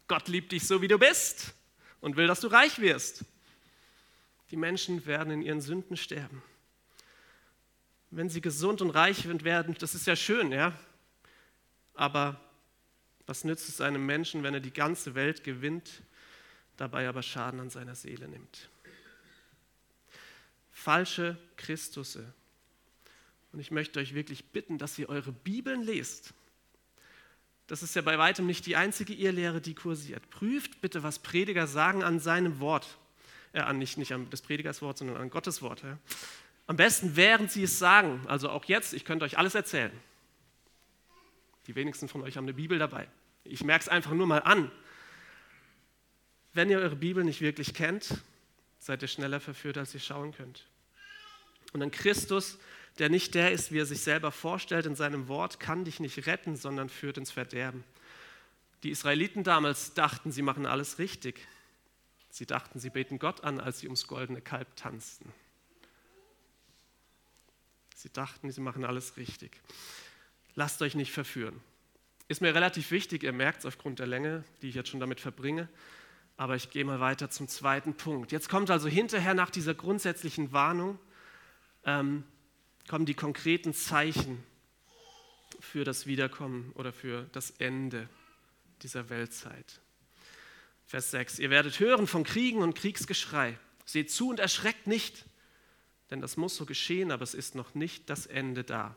Gott 0.07 0.27
liebt 0.27 0.51
dich 0.51 0.67
so, 0.67 0.81
wie 0.81 0.87
du 0.87 0.99
bist 0.99 1.53
und 1.99 2.15
will, 2.15 2.27
dass 2.27 2.41
du 2.41 2.47
reich 2.47 2.79
wirst. 2.79 3.25
Die 4.51 4.55
Menschen 4.55 5.05
werden 5.05 5.31
in 5.31 5.41
ihren 5.41 5.61
Sünden 5.61 5.97
sterben 5.97 6.41
wenn 8.11 8.29
sie 8.29 8.41
gesund 8.41 8.81
und 8.81 8.89
reich 8.89 9.27
werden, 9.43 9.75
das 9.79 9.95
ist 9.95 10.07
ja 10.07 10.15
schön, 10.15 10.51
ja. 10.51 10.77
Aber 11.93 12.39
was 13.25 13.43
nützt 13.43 13.67
es 13.67 13.81
einem 13.81 14.05
Menschen, 14.05 14.43
wenn 14.43 14.53
er 14.53 14.59
die 14.59 14.71
ganze 14.71 15.15
Welt 15.15 15.43
gewinnt, 15.43 16.01
dabei 16.77 17.09
aber 17.09 17.21
Schaden 17.21 17.59
an 17.59 17.69
seiner 17.69 17.95
Seele 17.95 18.27
nimmt? 18.27 18.69
Falsche 20.71 21.37
Christusse. 21.57 22.33
Und 23.51 23.59
ich 23.59 23.71
möchte 23.71 23.99
euch 23.99 24.13
wirklich 24.13 24.45
bitten, 24.45 24.77
dass 24.77 24.97
ihr 24.97 25.09
eure 25.09 25.31
Bibeln 25.31 25.81
lest. 25.81 26.33
Das 27.65 27.83
ist 27.83 27.95
ja 27.95 28.01
bei 28.01 28.17
weitem 28.17 28.45
nicht 28.45 28.65
die 28.65 28.77
einzige 28.77 29.13
Irrlehre, 29.13 29.59
die 29.59 29.73
kursiert. 29.73 30.29
Prüft 30.29 30.79
bitte, 30.79 31.03
was 31.03 31.19
Prediger 31.19 31.67
sagen 31.67 32.03
an 32.03 32.19
seinem 32.19 32.59
Wort. 32.59 32.97
Äh, 33.51 33.73
nicht, 33.73 33.97
nicht 33.97 34.13
an 34.13 34.29
des 34.29 34.41
Predigers 34.41 34.81
Wort, 34.81 34.97
sondern 34.97 35.17
an 35.17 35.29
Gottes 35.29 35.61
Wort. 35.61 35.83
Ja. 35.83 35.97
Am 36.67 36.75
besten, 36.75 37.15
während 37.15 37.51
sie 37.51 37.63
es 37.63 37.79
sagen. 37.79 38.23
Also 38.27 38.49
auch 38.49 38.65
jetzt, 38.65 38.93
ich 38.93 39.05
könnte 39.05 39.25
euch 39.25 39.37
alles 39.37 39.55
erzählen. 39.55 39.91
Die 41.65 41.75
wenigsten 41.75 42.07
von 42.07 42.21
euch 42.21 42.37
haben 42.37 42.45
eine 42.45 42.53
Bibel 42.53 42.77
dabei. 42.77 43.07
Ich 43.43 43.63
merke 43.63 43.83
es 43.83 43.89
einfach 43.89 44.11
nur 44.11 44.27
mal 44.27 44.39
an. 44.39 44.71
Wenn 46.53 46.69
ihr 46.69 46.79
eure 46.79 46.95
Bibel 46.95 47.23
nicht 47.23 47.41
wirklich 47.41 47.73
kennt, 47.73 48.21
seid 48.79 49.01
ihr 49.01 49.07
schneller 49.07 49.39
verführt, 49.39 49.77
als 49.77 49.93
ihr 49.93 49.99
schauen 49.99 50.33
könnt. 50.33 50.65
Und 51.73 51.81
ein 51.81 51.91
Christus, 51.91 52.57
der 52.99 53.09
nicht 53.09 53.35
der 53.35 53.51
ist, 53.51 53.71
wie 53.71 53.79
er 53.79 53.85
sich 53.85 54.01
selber 54.01 54.31
vorstellt 54.31 54.85
in 54.85 54.95
seinem 54.95 55.27
Wort, 55.27 55.59
kann 55.59 55.85
dich 55.85 55.99
nicht 55.99 56.25
retten, 56.25 56.55
sondern 56.55 56.89
führt 56.89 57.17
ins 57.17 57.31
Verderben. 57.31 57.83
Die 58.83 58.89
Israeliten 58.89 59.43
damals 59.43 59.93
dachten, 59.93 60.31
sie 60.31 60.41
machen 60.41 60.65
alles 60.65 60.99
richtig. 60.99 61.47
Sie 62.29 62.45
dachten, 62.45 62.79
sie 62.79 62.89
beten 62.89 63.19
Gott 63.19 63.43
an, 63.43 63.59
als 63.59 63.79
sie 63.79 63.87
ums 63.87 64.07
goldene 64.07 64.41
Kalb 64.41 64.75
tanzten. 64.75 65.33
Sie 67.97 68.13
dachten, 68.13 68.51
sie 68.51 68.61
machen 68.61 68.85
alles 68.85 69.17
richtig. 69.17 69.59
Lasst 70.53 70.83
euch 70.83 70.93
nicht 70.93 71.11
verführen. 71.11 71.59
Ist 72.27 72.41
mir 72.41 72.53
relativ 72.53 72.91
wichtig, 72.91 73.23
ihr 73.23 73.33
merkt 73.33 73.61
es 73.61 73.65
aufgrund 73.65 73.97
der 73.97 74.05
Länge, 74.05 74.43
die 74.61 74.69
ich 74.69 74.75
jetzt 74.75 74.89
schon 74.89 74.99
damit 74.99 75.19
verbringe. 75.19 75.67
Aber 76.35 76.55
ich 76.55 76.69
gehe 76.69 76.85
mal 76.85 76.99
weiter 76.99 77.31
zum 77.31 77.47
zweiten 77.47 77.95
Punkt. 77.97 78.31
Jetzt 78.31 78.49
kommt 78.49 78.69
also 78.69 78.87
hinterher 78.87 79.33
nach 79.33 79.49
dieser 79.49 79.73
grundsätzlichen 79.73 80.51
Warnung, 80.51 80.99
ähm, 81.85 82.23
kommen 82.87 83.07
die 83.07 83.15
konkreten 83.15 83.73
Zeichen 83.73 84.43
für 85.59 85.83
das 85.83 86.05
Wiederkommen 86.05 86.73
oder 86.75 86.93
für 86.93 87.23
das 87.31 87.49
Ende 87.49 88.07
dieser 88.83 89.09
Weltzeit. 89.09 89.81
Vers 90.85 91.09
6. 91.09 91.39
Ihr 91.39 91.49
werdet 91.49 91.79
hören 91.79 92.05
von 92.05 92.23
Kriegen 92.23 92.61
und 92.61 92.75
Kriegsgeschrei. 92.75 93.57
Seht 93.85 94.11
zu 94.11 94.29
und 94.29 94.39
erschreckt 94.39 94.85
nicht, 94.85 95.25
denn 96.09 96.21
das 96.21 96.37
muss 96.37 96.55
so 96.55 96.65
geschehen, 96.65 97.11
aber 97.11 97.23
es 97.23 97.33
ist 97.33 97.55
noch 97.55 97.75
nicht 97.75 98.09
das 98.09 98.25
Ende 98.25 98.63
da 98.63 98.95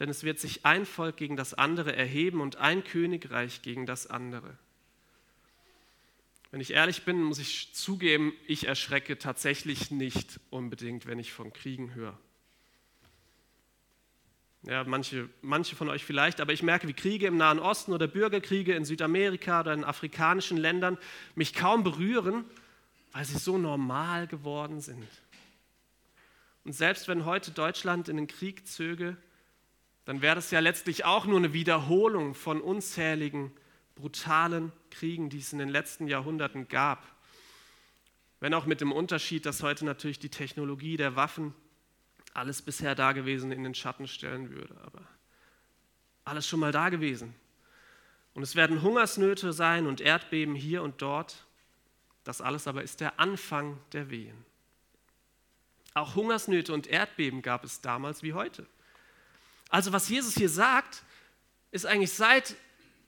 denn 0.00 0.08
es 0.08 0.24
wird 0.24 0.40
sich 0.40 0.64
ein 0.64 0.86
Volk 0.86 1.18
gegen 1.18 1.36
das 1.36 1.52
andere 1.52 1.94
erheben 1.94 2.40
und 2.40 2.56
ein 2.56 2.82
Königreich 2.82 3.60
gegen 3.60 3.84
das 3.84 4.06
andere. 4.06 4.56
Wenn 6.50 6.60
ich 6.60 6.72
ehrlich 6.72 7.04
bin, 7.04 7.22
muss 7.22 7.38
ich 7.38 7.74
zugeben, 7.74 8.32
ich 8.46 8.66
erschrecke 8.66 9.18
tatsächlich 9.18 9.90
nicht 9.90 10.40
unbedingt, 10.48 11.06
wenn 11.06 11.18
ich 11.18 11.32
von 11.32 11.52
Kriegen 11.52 11.94
höre. 11.94 12.18
Ja, 14.62 14.84
manche, 14.84 15.28
manche 15.42 15.76
von 15.76 15.88
euch 15.90 16.04
vielleicht, 16.04 16.40
aber 16.40 16.52
ich 16.52 16.62
merke, 16.62 16.88
wie 16.88 16.92
Kriege 16.92 17.26
im 17.26 17.36
Nahen 17.36 17.58
Osten 17.58 17.92
oder 17.92 18.08
Bürgerkriege 18.08 18.74
in 18.74 18.84
Südamerika 18.84 19.60
oder 19.60 19.74
in 19.74 19.84
afrikanischen 19.84 20.56
Ländern 20.56 20.98
mich 21.34 21.54
kaum 21.54 21.84
berühren, 21.84 22.44
weil 23.12 23.24
sie 23.24 23.38
so 23.38 23.58
normal 23.58 24.26
geworden 24.26 24.80
sind. 24.80 25.06
Und 26.64 26.72
selbst 26.72 27.08
wenn 27.08 27.24
heute 27.24 27.50
Deutschland 27.50 28.08
in 28.08 28.16
den 28.16 28.26
Krieg 28.26 28.66
zöge, 28.66 29.16
dann 30.04 30.22
wäre 30.22 30.34
das 30.34 30.50
ja 30.50 30.60
letztlich 30.60 31.04
auch 31.04 31.26
nur 31.26 31.38
eine 31.38 31.52
Wiederholung 31.52 32.34
von 32.34 32.60
unzähligen 32.60 33.52
brutalen 33.94 34.72
Kriegen, 34.90 35.30
die 35.30 35.38
es 35.38 35.52
in 35.52 35.58
den 35.58 35.68
letzten 35.68 36.08
Jahrhunderten 36.08 36.68
gab. 36.68 37.06
Wenn 38.40 38.54
auch 38.54 38.66
mit 38.66 38.80
dem 38.80 38.92
Unterschied, 38.92 39.44
dass 39.46 39.62
heute 39.62 39.84
natürlich 39.84 40.18
die 40.18 40.30
Technologie 40.30 40.96
der 40.96 41.16
Waffen 41.16 41.54
alles 42.32 42.62
bisher 42.62 42.94
Dagewesene 42.94 43.54
in 43.54 43.64
den 43.64 43.74
Schatten 43.74 44.08
stellen 44.08 44.50
würde. 44.50 44.76
Aber 44.84 45.02
alles 46.24 46.46
schon 46.48 46.60
mal 46.60 46.72
da 46.72 46.88
gewesen. 46.88 47.34
Und 48.34 48.42
es 48.42 48.54
werden 48.54 48.82
Hungersnöte 48.82 49.52
sein 49.52 49.86
und 49.86 50.00
Erdbeben 50.00 50.54
hier 50.54 50.82
und 50.82 51.02
dort. 51.02 51.46
Das 52.24 52.40
alles 52.40 52.66
aber 52.66 52.82
ist 52.82 53.00
der 53.00 53.18
Anfang 53.18 53.78
der 53.92 54.10
Wehen. 54.10 54.44
Auch 55.94 56.14
Hungersnöte 56.14 56.72
und 56.72 56.86
Erdbeben 56.86 57.42
gab 57.42 57.64
es 57.64 57.80
damals 57.80 58.22
wie 58.22 58.32
heute. 58.32 58.66
Also 59.68 59.92
was 59.92 60.08
Jesus 60.08 60.34
hier 60.34 60.48
sagt, 60.48 61.02
ist 61.70 61.86
eigentlich 61.86 62.12
seit 62.12 62.56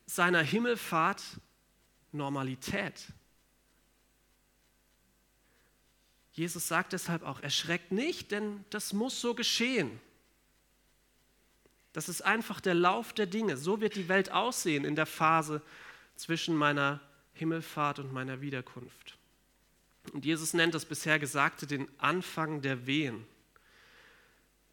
seiner 0.07 0.43
Himmelfahrt 0.43 1.23
Normalität. 2.13 3.07
Jesus 6.33 6.69
sagt 6.69 6.93
deshalb 6.93 7.23
auch, 7.25 7.41
erschreckt 7.41 7.93
nicht, 7.93 8.31
denn 8.31 8.65
das 8.71 8.93
muss 8.93 9.21
so 9.21 9.35
geschehen. 9.35 10.01
Das 11.93 12.09
ist 12.09 12.23
einfach 12.23 12.61
der 12.61 12.75
Lauf 12.75 13.13
der 13.13 13.27
Dinge. 13.27 13.57
So 13.57 13.81
wird 13.81 13.97
die 13.97 14.09
Welt 14.09 14.31
aussehen 14.33 14.85
in 14.85 14.97
der 14.97 15.07
Phase 15.07 15.61
zwischen 16.17 16.57
meiner 16.57 17.01
Himmelfahrt 17.35 17.99
und 17.99 18.13
meiner 18.13 18.41
Wiederkunft. 18.41 19.19
Und 20.13 20.25
Jesus 20.25 20.53
nennt 20.53 20.75
das 20.75 20.85
bisher 20.85 21.19
Gesagte 21.19 21.67
den 21.67 21.89
Anfang 21.99 22.61
der 22.61 22.87
Wehen. 22.87 23.25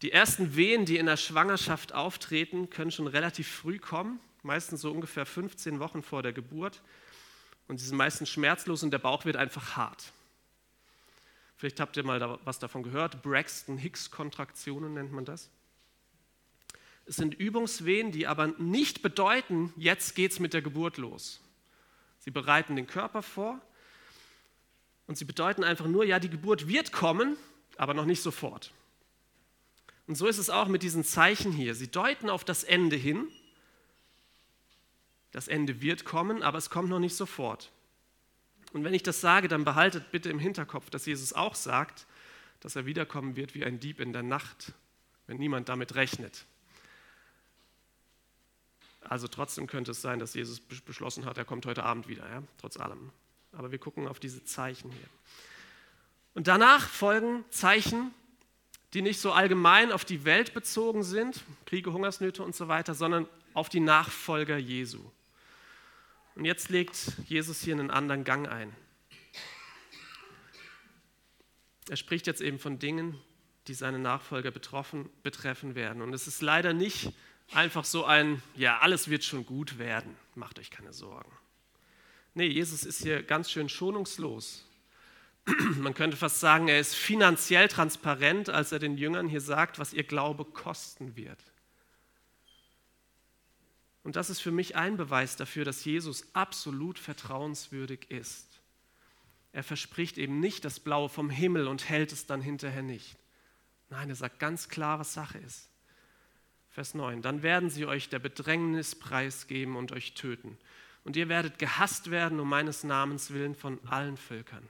Die 0.02 0.12
ersten 0.12 0.56
Wehen, 0.56 0.86
die 0.86 0.96
in 0.96 1.06
der 1.06 1.16
Schwangerschaft 1.16 1.92
auftreten, 1.92 2.70
können 2.70 2.90
schon 2.90 3.06
relativ 3.06 3.48
früh 3.48 3.78
kommen, 3.78 4.18
meistens 4.42 4.80
so 4.80 4.90
ungefähr 4.90 5.26
15 5.26 5.78
Wochen 5.78 6.02
vor 6.02 6.22
der 6.22 6.32
Geburt. 6.32 6.82
Und 7.68 7.78
sie 7.78 7.86
sind 7.86 7.96
meistens 7.96 8.30
schmerzlos 8.30 8.82
und 8.82 8.90
der 8.90 8.98
Bauch 8.98 9.24
wird 9.24 9.36
einfach 9.36 9.76
hart. 9.76 10.12
Vielleicht 11.56 11.78
habt 11.78 11.96
ihr 11.96 12.04
mal 12.04 12.38
was 12.44 12.58
davon 12.58 12.82
gehört. 12.82 13.22
Braxton-Hicks-Kontraktionen 13.22 14.94
nennt 14.94 15.12
man 15.12 15.26
das. 15.26 15.50
Es 17.04 17.16
sind 17.16 17.34
Übungswehen, 17.34 18.12
die 18.12 18.26
aber 18.26 18.48
nicht 18.58 19.02
bedeuten, 19.02 19.72
jetzt 19.76 20.14
geht 20.14 20.32
es 20.32 20.40
mit 20.40 20.54
der 20.54 20.62
Geburt 20.62 20.96
los. 20.96 21.40
Sie 22.20 22.30
bereiten 22.30 22.76
den 22.76 22.86
Körper 22.86 23.22
vor 23.22 23.60
und 25.10 25.16
sie 25.16 25.24
bedeuten 25.24 25.64
einfach 25.64 25.88
nur, 25.88 26.04
ja, 26.04 26.20
die 26.20 26.30
Geburt 26.30 26.68
wird 26.68 26.92
kommen, 26.92 27.36
aber 27.76 27.94
noch 27.94 28.04
nicht 28.04 28.22
sofort. 28.22 28.72
Und 30.06 30.14
so 30.14 30.28
ist 30.28 30.38
es 30.38 30.50
auch 30.50 30.68
mit 30.68 30.84
diesen 30.84 31.02
Zeichen 31.02 31.50
hier. 31.50 31.74
Sie 31.74 31.90
deuten 31.90 32.30
auf 32.30 32.44
das 32.44 32.62
Ende 32.62 32.94
hin. 32.94 33.26
Das 35.32 35.48
Ende 35.48 35.80
wird 35.80 36.04
kommen, 36.04 36.44
aber 36.44 36.58
es 36.58 36.70
kommt 36.70 36.90
noch 36.90 37.00
nicht 37.00 37.16
sofort. 37.16 37.72
Und 38.72 38.84
wenn 38.84 38.94
ich 38.94 39.02
das 39.02 39.20
sage, 39.20 39.48
dann 39.48 39.64
behaltet 39.64 40.12
bitte 40.12 40.30
im 40.30 40.38
Hinterkopf, 40.38 40.90
dass 40.90 41.06
Jesus 41.06 41.32
auch 41.32 41.56
sagt, 41.56 42.06
dass 42.60 42.76
er 42.76 42.86
wiederkommen 42.86 43.34
wird 43.34 43.56
wie 43.56 43.64
ein 43.64 43.80
Dieb 43.80 43.98
in 43.98 44.12
der 44.12 44.22
Nacht, 44.22 44.74
wenn 45.26 45.38
niemand 45.38 45.68
damit 45.68 45.96
rechnet. 45.96 46.46
Also 49.00 49.26
trotzdem 49.26 49.66
könnte 49.66 49.90
es 49.90 50.02
sein, 50.02 50.20
dass 50.20 50.34
Jesus 50.34 50.60
beschlossen 50.60 51.24
hat, 51.24 51.36
er 51.36 51.44
kommt 51.44 51.66
heute 51.66 51.82
Abend 51.82 52.06
wieder, 52.06 52.30
ja? 52.30 52.44
trotz 52.58 52.76
allem. 52.76 53.10
Aber 53.52 53.72
wir 53.72 53.78
gucken 53.78 54.08
auf 54.08 54.20
diese 54.20 54.44
Zeichen 54.44 54.90
hier. 54.90 55.08
Und 56.34 56.46
danach 56.46 56.88
folgen 56.88 57.44
Zeichen, 57.50 58.14
die 58.94 59.02
nicht 59.02 59.20
so 59.20 59.32
allgemein 59.32 59.92
auf 59.92 60.04
die 60.04 60.24
Welt 60.24 60.54
bezogen 60.54 61.02
sind, 61.02 61.42
Kriege, 61.66 61.92
Hungersnöte 61.92 62.42
und 62.42 62.54
so 62.54 62.68
weiter, 62.68 62.94
sondern 62.94 63.28
auf 63.54 63.68
die 63.68 63.80
Nachfolger 63.80 64.56
Jesu. 64.56 65.00
Und 66.36 66.44
jetzt 66.44 66.68
legt 66.68 67.12
Jesus 67.26 67.60
hier 67.60 67.74
einen 67.74 67.90
anderen 67.90 68.24
Gang 68.24 68.48
ein. 68.48 68.74
Er 71.88 71.96
spricht 71.96 72.26
jetzt 72.26 72.40
eben 72.40 72.58
von 72.58 72.78
Dingen, 72.78 73.20
die 73.66 73.74
seine 73.74 73.98
Nachfolger 73.98 74.50
betroffen, 74.50 75.10
betreffen 75.22 75.74
werden. 75.74 76.02
Und 76.02 76.14
es 76.14 76.26
ist 76.26 76.40
leider 76.40 76.72
nicht 76.72 77.12
einfach 77.52 77.84
so 77.84 78.04
ein, 78.04 78.42
ja, 78.54 78.78
alles 78.78 79.08
wird 79.10 79.24
schon 79.24 79.44
gut 79.44 79.78
werden, 79.78 80.16
macht 80.34 80.58
euch 80.58 80.70
keine 80.70 80.92
Sorgen. 80.92 81.30
Nee, 82.34 82.46
Jesus 82.46 82.84
ist 82.84 83.02
hier 83.02 83.22
ganz 83.22 83.50
schön 83.50 83.68
schonungslos 83.68 84.64
man 85.78 85.94
könnte 85.94 86.16
fast 86.16 86.40
sagen, 86.40 86.68
er 86.68 86.80
ist 86.80 86.94
finanziell 86.94 87.68
transparent, 87.68 88.50
als 88.50 88.72
er 88.72 88.78
den 88.78 88.96
Jüngern 88.96 89.28
hier 89.28 89.40
sagt, 89.40 89.78
was 89.78 89.92
ihr 89.92 90.04
Glaube 90.04 90.44
kosten 90.44 91.16
wird. 91.16 91.38
Und 94.02 94.16
das 94.16 94.30
ist 94.30 94.40
für 94.40 94.50
mich 94.50 94.76
ein 94.76 94.96
Beweis 94.96 95.36
dafür, 95.36 95.64
dass 95.64 95.84
Jesus 95.84 96.34
absolut 96.34 96.98
vertrauenswürdig 96.98 98.10
ist. 98.10 98.46
Er 99.52 99.62
verspricht 99.62 100.16
eben 100.16 100.40
nicht 100.40 100.64
das 100.64 100.80
Blaue 100.80 101.08
vom 101.08 101.28
Himmel 101.28 101.66
und 101.66 101.88
hält 101.88 102.12
es 102.12 102.26
dann 102.26 102.40
hinterher 102.40 102.82
nicht. 102.82 103.16
Nein, 103.90 104.08
er 104.08 104.14
sagt 104.14 104.38
ganz 104.38 104.68
klar, 104.68 104.98
was 104.98 105.12
Sache 105.12 105.38
ist. 105.38 105.68
Vers 106.70 106.94
9. 106.94 107.20
Dann 107.20 107.42
werden 107.42 107.68
sie 107.68 107.84
euch 107.84 108.08
der 108.08 108.20
Bedrängnis 108.20 108.94
preisgeben 108.94 109.76
und 109.76 109.90
euch 109.90 110.14
töten. 110.14 110.56
Und 111.04 111.16
ihr 111.16 111.28
werdet 111.28 111.58
gehasst 111.58 112.10
werden 112.10 112.40
um 112.40 112.48
meines 112.48 112.84
Namens 112.84 113.30
willen 113.30 113.54
von 113.54 113.80
allen 113.86 114.16
Völkern. 114.16 114.68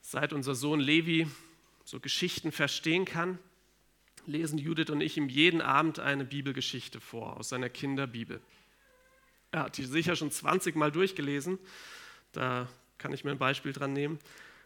Seit 0.00 0.32
unser 0.32 0.54
Sohn 0.54 0.80
Levi 0.80 1.26
so 1.84 1.98
Geschichten 1.98 2.52
verstehen 2.52 3.04
kann, 3.04 3.38
lesen 4.26 4.58
Judith 4.58 4.90
und 4.90 5.00
ich 5.00 5.16
ihm 5.16 5.28
jeden 5.28 5.60
Abend 5.60 5.98
eine 5.98 6.24
Bibelgeschichte 6.24 7.00
vor 7.00 7.36
aus 7.36 7.48
seiner 7.48 7.68
Kinderbibel. 7.68 8.40
Er 9.50 9.64
hat 9.64 9.76
die 9.76 9.84
sicher 9.84 10.16
schon 10.16 10.30
20 10.30 10.76
Mal 10.76 10.92
durchgelesen, 10.92 11.58
da 12.32 12.68
kann 12.98 13.12
ich 13.12 13.24
mir 13.24 13.32
ein 13.32 13.38
Beispiel 13.38 13.72
dran 13.72 13.92
nehmen. 13.92 14.18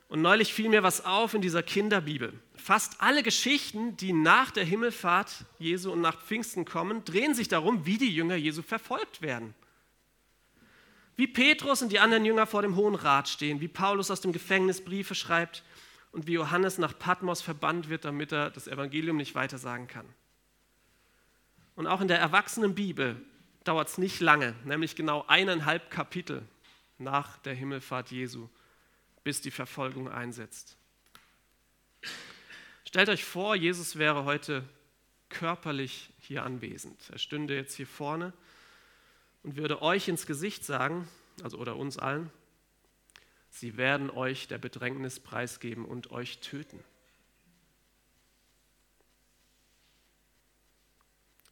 Und 0.09 0.23
neulich 0.23 0.55
fiel 0.55 0.69
mir 0.69 0.83
was 0.83 1.05
auf 1.05 1.35
in 1.35 1.43
dieser 1.43 1.63
Kinderbibel. 1.63 2.33
Fast 2.55 3.01
alle 3.01 3.23
Geschichten, 3.23 3.97
die 3.97 4.13
nach 4.13 4.51
der 4.51 4.65
Himmelfahrt 4.65 5.45
Jesu 5.59 5.91
und 5.91 6.01
nach 6.01 6.21
Pfingsten 6.21 6.65
kommen, 6.65 7.05
drehen 7.05 7.35
sich 7.35 7.49
darum, 7.49 7.87
wie 7.87 7.99
die 7.99 8.15
Jünger 8.15 8.37
Jesu 8.37 8.63
verfolgt 8.63 9.21
werden. 9.21 9.55
Wie 11.17 11.27
Petrus 11.27 11.83
und 11.83 11.91
die 11.91 11.99
anderen 11.99 12.25
Jünger 12.25 12.47
vor 12.47 12.63
dem 12.63 12.77
Hohen 12.77 12.95
Rat 12.95 13.29
stehen, 13.29 13.61
wie 13.61 13.69
Paulus 13.69 14.11
aus 14.11 14.21
dem 14.21 14.33
Gefängnis 14.33 14.85
Briefe 14.85 15.15
schreibt 15.15 15.65
und 16.13 16.27
wie 16.27 16.35
Johannes 16.35 16.79
nach 16.79 16.97
Patmos 16.97 17.43
verbannt 17.43 17.89
wird, 17.89 18.05
damit 18.05 18.33
er 18.33 18.51
das 18.51 18.69
Evangelium 18.69 19.17
nicht 19.17 19.35
weitersagen 19.35 19.89
kann. 19.89 20.07
Und 21.75 21.87
auch 21.87 22.01
in 22.01 22.09
der 22.09 22.19
Erwachsenenbibel 22.19 23.21
dauert 23.65 23.89
es 23.89 23.99
nicht 23.99 24.21
lange, 24.21 24.55
nämlich 24.65 24.95
genau 24.95 25.25
eineinhalb 25.27 25.91
Kapitel 25.91 26.43
nach 26.99 27.39
der 27.39 27.55
Himmelfahrt 27.55 28.11
Jesu, 28.11 28.49
bis 29.27 29.41
die 29.41 29.51
Verfolgung 29.51 30.09
einsetzt. 30.09 30.77
Stellt 32.85 33.09
euch 33.09 33.25
vor, 33.25 33.57
Jesus 33.57 33.99
wäre 33.99 34.25
heute 34.25 34.63
körperlich 35.31 36.11
hier 36.21 36.45
anwesend. 36.45 37.11
Er 37.11 37.19
stünde 37.19 37.57
jetzt 37.57 37.75
hier 37.75 37.89
vorne 37.89 38.33
und 39.43 39.57
würde 39.57 39.83
euch 39.83 40.07
ins 40.07 40.29
Gesicht 40.29 40.65
sagen, 40.65 41.09
also 41.43 41.59
oder 41.59 41.75
uns 41.75 41.99
allen, 41.99 42.31
sie 43.51 43.77
werden 43.77 44.11
euch 44.11 44.47
der 44.47 44.59
Bedrängnis 44.59 45.19
preisgeben 45.19 45.87
und 45.87 46.13
euch 46.13 46.39
töten. 46.39 46.79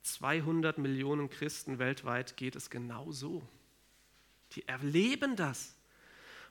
200 0.04 0.78
Millionen 0.78 1.28
Christen 1.28 1.80
weltweit 1.80 2.36
geht 2.36 2.54
es 2.54 2.70
genau 2.70 3.10
so. 3.10 3.42
Die 4.52 4.68
erleben 4.68 5.34
das. 5.34 5.74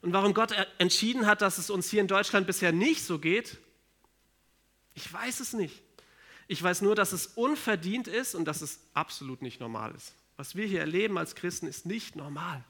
Und 0.04 0.12
warum 0.12 0.34
Gott 0.34 0.54
entschieden 0.80 1.26
hat, 1.26 1.42
dass 1.42 1.58
es 1.58 1.70
uns 1.70 1.90
hier 1.90 2.02
in 2.02 2.10
Deutschland 2.10 2.46
bisher 2.46 2.74
nicht 2.74 3.06
so 3.06 3.20
geht, 3.20 3.58
ich 4.96 5.12
weiß 5.12 5.40
es 5.40 5.54
nicht. 5.54 5.82
Ich 6.50 6.62
weiß 6.62 6.82
nur, 6.82 6.94
dass 6.94 7.14
es 7.14 7.26
unverdient 7.26 8.10
ist 8.10 8.36
und 8.36 8.44
dass 8.44 8.62
es 8.62 8.82
absolut 8.94 9.42
nicht 9.42 9.62
normal 9.62 9.96
ist. 9.96 10.14
Was 10.36 10.56
wir 10.56 10.68
hier 10.68 10.82
erleben 10.82 11.18
als 11.18 11.36
Christen 11.36 11.68
ist 11.68 11.86
nicht 11.86 12.18
normal. 12.18 12.66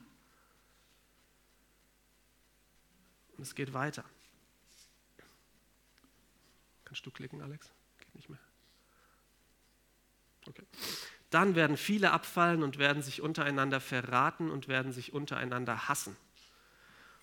Und 3.36 3.42
es 3.42 3.56
geht 3.56 3.74
weiter. 3.74 4.06
Kannst 6.86 7.04
du 7.04 7.10
klicken, 7.10 7.42
Alex? 7.42 7.68
Geht 7.98 8.14
nicht 8.14 8.30
mehr. 8.30 8.40
Okay. 10.46 10.64
Dann 11.32 11.56
werden 11.56 11.78
viele 11.78 12.12
abfallen 12.12 12.62
und 12.62 12.78
werden 12.78 13.02
sich 13.02 13.24
untereinander 13.24 13.82
verraten 13.82 14.52
und 14.52 14.68
werden 14.68 14.92
sich 14.94 15.14
untereinander 15.14 15.88
hassen. 15.88 16.16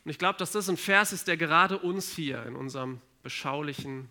Und 0.05 0.11
ich 0.11 0.19
glaube, 0.19 0.39
dass 0.39 0.53
das 0.53 0.69
ein 0.69 0.77
Vers 0.77 1.13
ist, 1.13 1.29
der 1.29 1.37
gerade 1.37 1.79
uns 1.79 2.11
hier 2.15 2.45
in 2.45 2.57
unserem 2.57 3.01
beschaulichen 3.23 4.09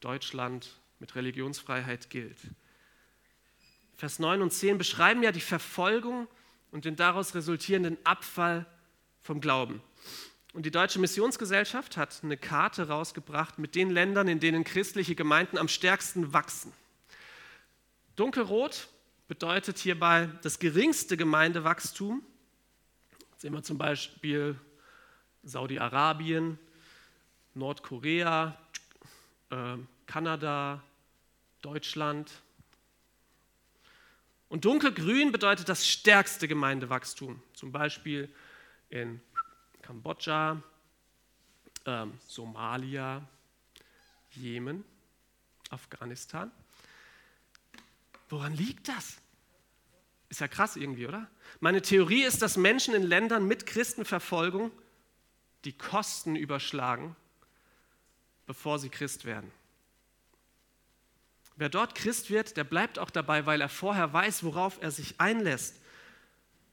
Deutschland 0.00 0.78
mit 1.00 1.14
Religionsfreiheit 1.14 2.10
gilt. 2.10 2.38
Vers 3.96 4.18
9 4.18 4.42
und 4.42 4.52
10 4.52 4.78
beschreiben 4.78 5.22
ja 5.22 5.32
die 5.32 5.40
Verfolgung 5.40 6.28
und 6.70 6.84
den 6.84 6.96
daraus 6.96 7.34
resultierenden 7.34 7.96
Abfall 8.04 8.66
vom 9.20 9.40
Glauben. 9.40 9.82
Und 10.52 10.64
die 10.64 10.70
Deutsche 10.70 10.98
Missionsgesellschaft 10.98 11.96
hat 11.96 12.20
eine 12.22 12.36
Karte 12.36 12.88
rausgebracht 12.88 13.58
mit 13.58 13.74
den 13.74 13.90
Ländern, 13.90 14.28
in 14.28 14.40
denen 14.40 14.64
christliche 14.64 15.14
Gemeinden 15.14 15.58
am 15.58 15.68
stärksten 15.68 16.32
wachsen. 16.32 16.72
Dunkelrot 18.16 18.88
bedeutet 19.28 19.78
hierbei 19.78 20.30
das 20.42 20.58
geringste 20.58 21.16
Gemeindewachstum. 21.16 22.22
Jetzt 23.32 23.42
sehen 23.42 23.52
wir 23.52 23.62
zum 23.62 23.76
Beispiel 23.76 24.58
Saudi-Arabien, 25.46 26.58
Nordkorea, 27.54 28.58
äh, 29.50 29.76
Kanada, 30.06 30.82
Deutschland. 31.62 32.30
Und 34.48 34.64
dunkelgrün 34.64 35.30
bedeutet 35.30 35.68
das 35.68 35.86
stärkste 35.86 36.48
Gemeindewachstum, 36.48 37.40
zum 37.54 37.70
Beispiel 37.70 38.28
in 38.90 39.20
Kambodscha, 39.82 40.60
äh, 41.84 42.06
Somalia, 42.26 43.24
Jemen, 44.32 44.84
Afghanistan. 45.70 46.50
Woran 48.28 48.52
liegt 48.52 48.88
das? 48.88 49.18
Ist 50.28 50.40
ja 50.40 50.48
krass 50.48 50.74
irgendwie, 50.74 51.06
oder? 51.06 51.30
Meine 51.60 51.82
Theorie 51.82 52.24
ist, 52.24 52.42
dass 52.42 52.56
Menschen 52.56 52.94
in 52.94 53.04
Ländern 53.04 53.46
mit 53.46 53.64
Christenverfolgung 53.64 54.72
die 55.64 55.76
Kosten 55.76 56.36
überschlagen, 56.36 57.16
bevor 58.46 58.78
sie 58.78 58.88
Christ 58.88 59.24
werden. 59.24 59.50
Wer 61.56 61.68
dort 61.70 61.94
Christ 61.94 62.30
wird, 62.30 62.56
der 62.56 62.64
bleibt 62.64 62.98
auch 62.98 63.10
dabei, 63.10 63.46
weil 63.46 63.60
er 63.60 63.68
vorher 63.68 64.12
weiß, 64.12 64.44
worauf 64.44 64.80
er 64.82 64.90
sich 64.90 65.18
einlässt. 65.18 65.80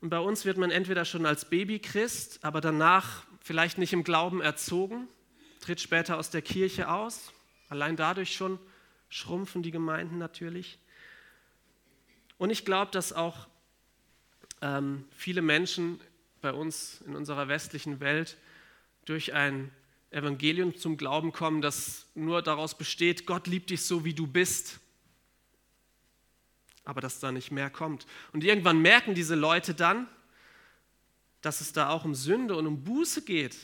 Und 0.02 0.10
bei 0.10 0.20
uns 0.20 0.44
wird 0.44 0.58
man 0.58 0.72
entweder 0.72 1.06
schon 1.06 1.26
als 1.26 1.50
Baby 1.50 1.80
Christ, 1.80 2.44
aber 2.44 2.60
danach 2.60 3.26
vielleicht 3.40 3.78
nicht 3.78 3.94
im 3.94 4.04
Glauben 4.04 4.42
erzogen, 4.42 5.08
tritt 5.62 5.80
später 5.80 6.18
aus 6.18 6.30
der 6.30 6.42
Kirche 6.42 6.90
aus. 6.90 7.32
Allein 7.70 7.96
dadurch 7.96 8.36
schon 8.36 8.60
schrumpfen 9.08 9.64
die 9.64 9.72
Gemeinden 9.72 10.18
natürlich. 10.18 10.78
Und 12.38 12.50
ich 12.50 12.66
glaube, 12.66 12.92
dass 12.92 13.14
auch 13.14 13.48
ähm, 14.62 15.06
viele 15.16 15.42
Menschen 15.42 16.02
bei 16.42 16.52
uns 16.52 17.02
in 17.08 17.16
unserer 17.16 17.48
westlichen 17.48 18.02
Welt 18.02 18.38
durch 19.06 19.34
ein 19.34 19.72
Evangelium 20.12 20.76
zum 20.76 20.98
Glauben 20.98 21.32
kommen, 21.32 21.62
das 21.62 22.06
nur 22.16 22.42
daraus 22.42 22.78
besteht, 22.78 23.26
Gott 23.26 23.48
liebt 23.48 23.70
dich 23.72 23.82
so, 23.82 24.06
wie 24.06 24.14
du 24.14 24.28
bist, 24.28 24.80
aber 26.86 27.02
dass 27.02 27.20
da 27.20 27.32
nicht 27.32 27.52
mehr 27.52 27.70
kommt. 27.70 28.06
Und 28.32 28.44
irgendwann 28.44 28.82
merken 28.82 29.16
diese 29.16 29.36
Leute 29.36 29.74
dann, 29.74 30.08
dass 31.42 31.62
es 31.62 31.74
da 31.74 31.90
auch 31.90 32.06
um 32.06 32.16
Sünde 32.16 32.56
und 32.56 32.68
um 32.68 32.84
Buße 32.84 33.24
geht 33.24 33.58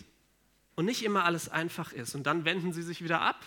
und 0.75 0.85
nicht 0.85 1.03
immer 1.03 1.23
alles 1.23 1.49
einfach 1.49 1.93
ist. 1.93 2.15
Und 2.15 2.23
dann 2.23 2.45
wenden 2.45 2.73
sie 2.73 2.83
sich 2.83 3.03
wieder 3.03 3.21
ab, 3.21 3.45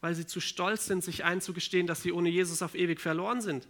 weil 0.00 0.14
sie 0.14 0.26
zu 0.26 0.40
stolz 0.40 0.86
sind, 0.86 1.04
sich 1.04 1.24
einzugestehen, 1.24 1.86
dass 1.86 2.02
sie 2.02 2.12
ohne 2.12 2.28
Jesus 2.28 2.62
auf 2.62 2.74
ewig 2.74 3.00
verloren 3.00 3.40
sind. 3.40 3.68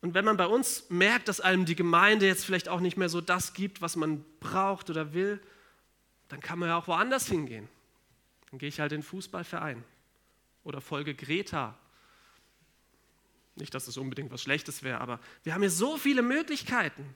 Und 0.00 0.14
wenn 0.14 0.24
man 0.24 0.36
bei 0.36 0.46
uns 0.46 0.88
merkt, 0.90 1.28
dass 1.28 1.40
einem 1.40 1.64
die 1.64 1.74
Gemeinde 1.74 2.26
jetzt 2.26 2.44
vielleicht 2.44 2.68
auch 2.68 2.80
nicht 2.80 2.96
mehr 2.96 3.08
so 3.08 3.20
das 3.20 3.52
gibt, 3.52 3.82
was 3.82 3.96
man 3.96 4.24
braucht 4.38 4.90
oder 4.90 5.12
will, 5.12 5.40
dann 6.28 6.40
kann 6.40 6.58
man 6.58 6.68
ja 6.68 6.76
auch 6.76 6.86
woanders 6.86 7.26
hingehen. 7.26 7.68
Dann 8.50 8.58
gehe 8.58 8.68
ich 8.68 8.80
halt 8.80 8.92
in 8.92 9.00
den 9.00 9.06
Fußballverein 9.06 9.84
oder 10.64 10.80
folge 10.80 11.14
Greta. 11.14 11.76
Nicht, 13.56 13.74
dass 13.74 13.88
es 13.88 13.96
unbedingt 13.96 14.30
was 14.30 14.42
Schlechtes 14.42 14.82
wäre, 14.82 15.00
aber 15.00 15.20
wir 15.42 15.54
haben 15.54 15.62
hier 15.62 15.70
so 15.70 15.96
viele 15.96 16.22
Möglichkeiten. 16.22 17.14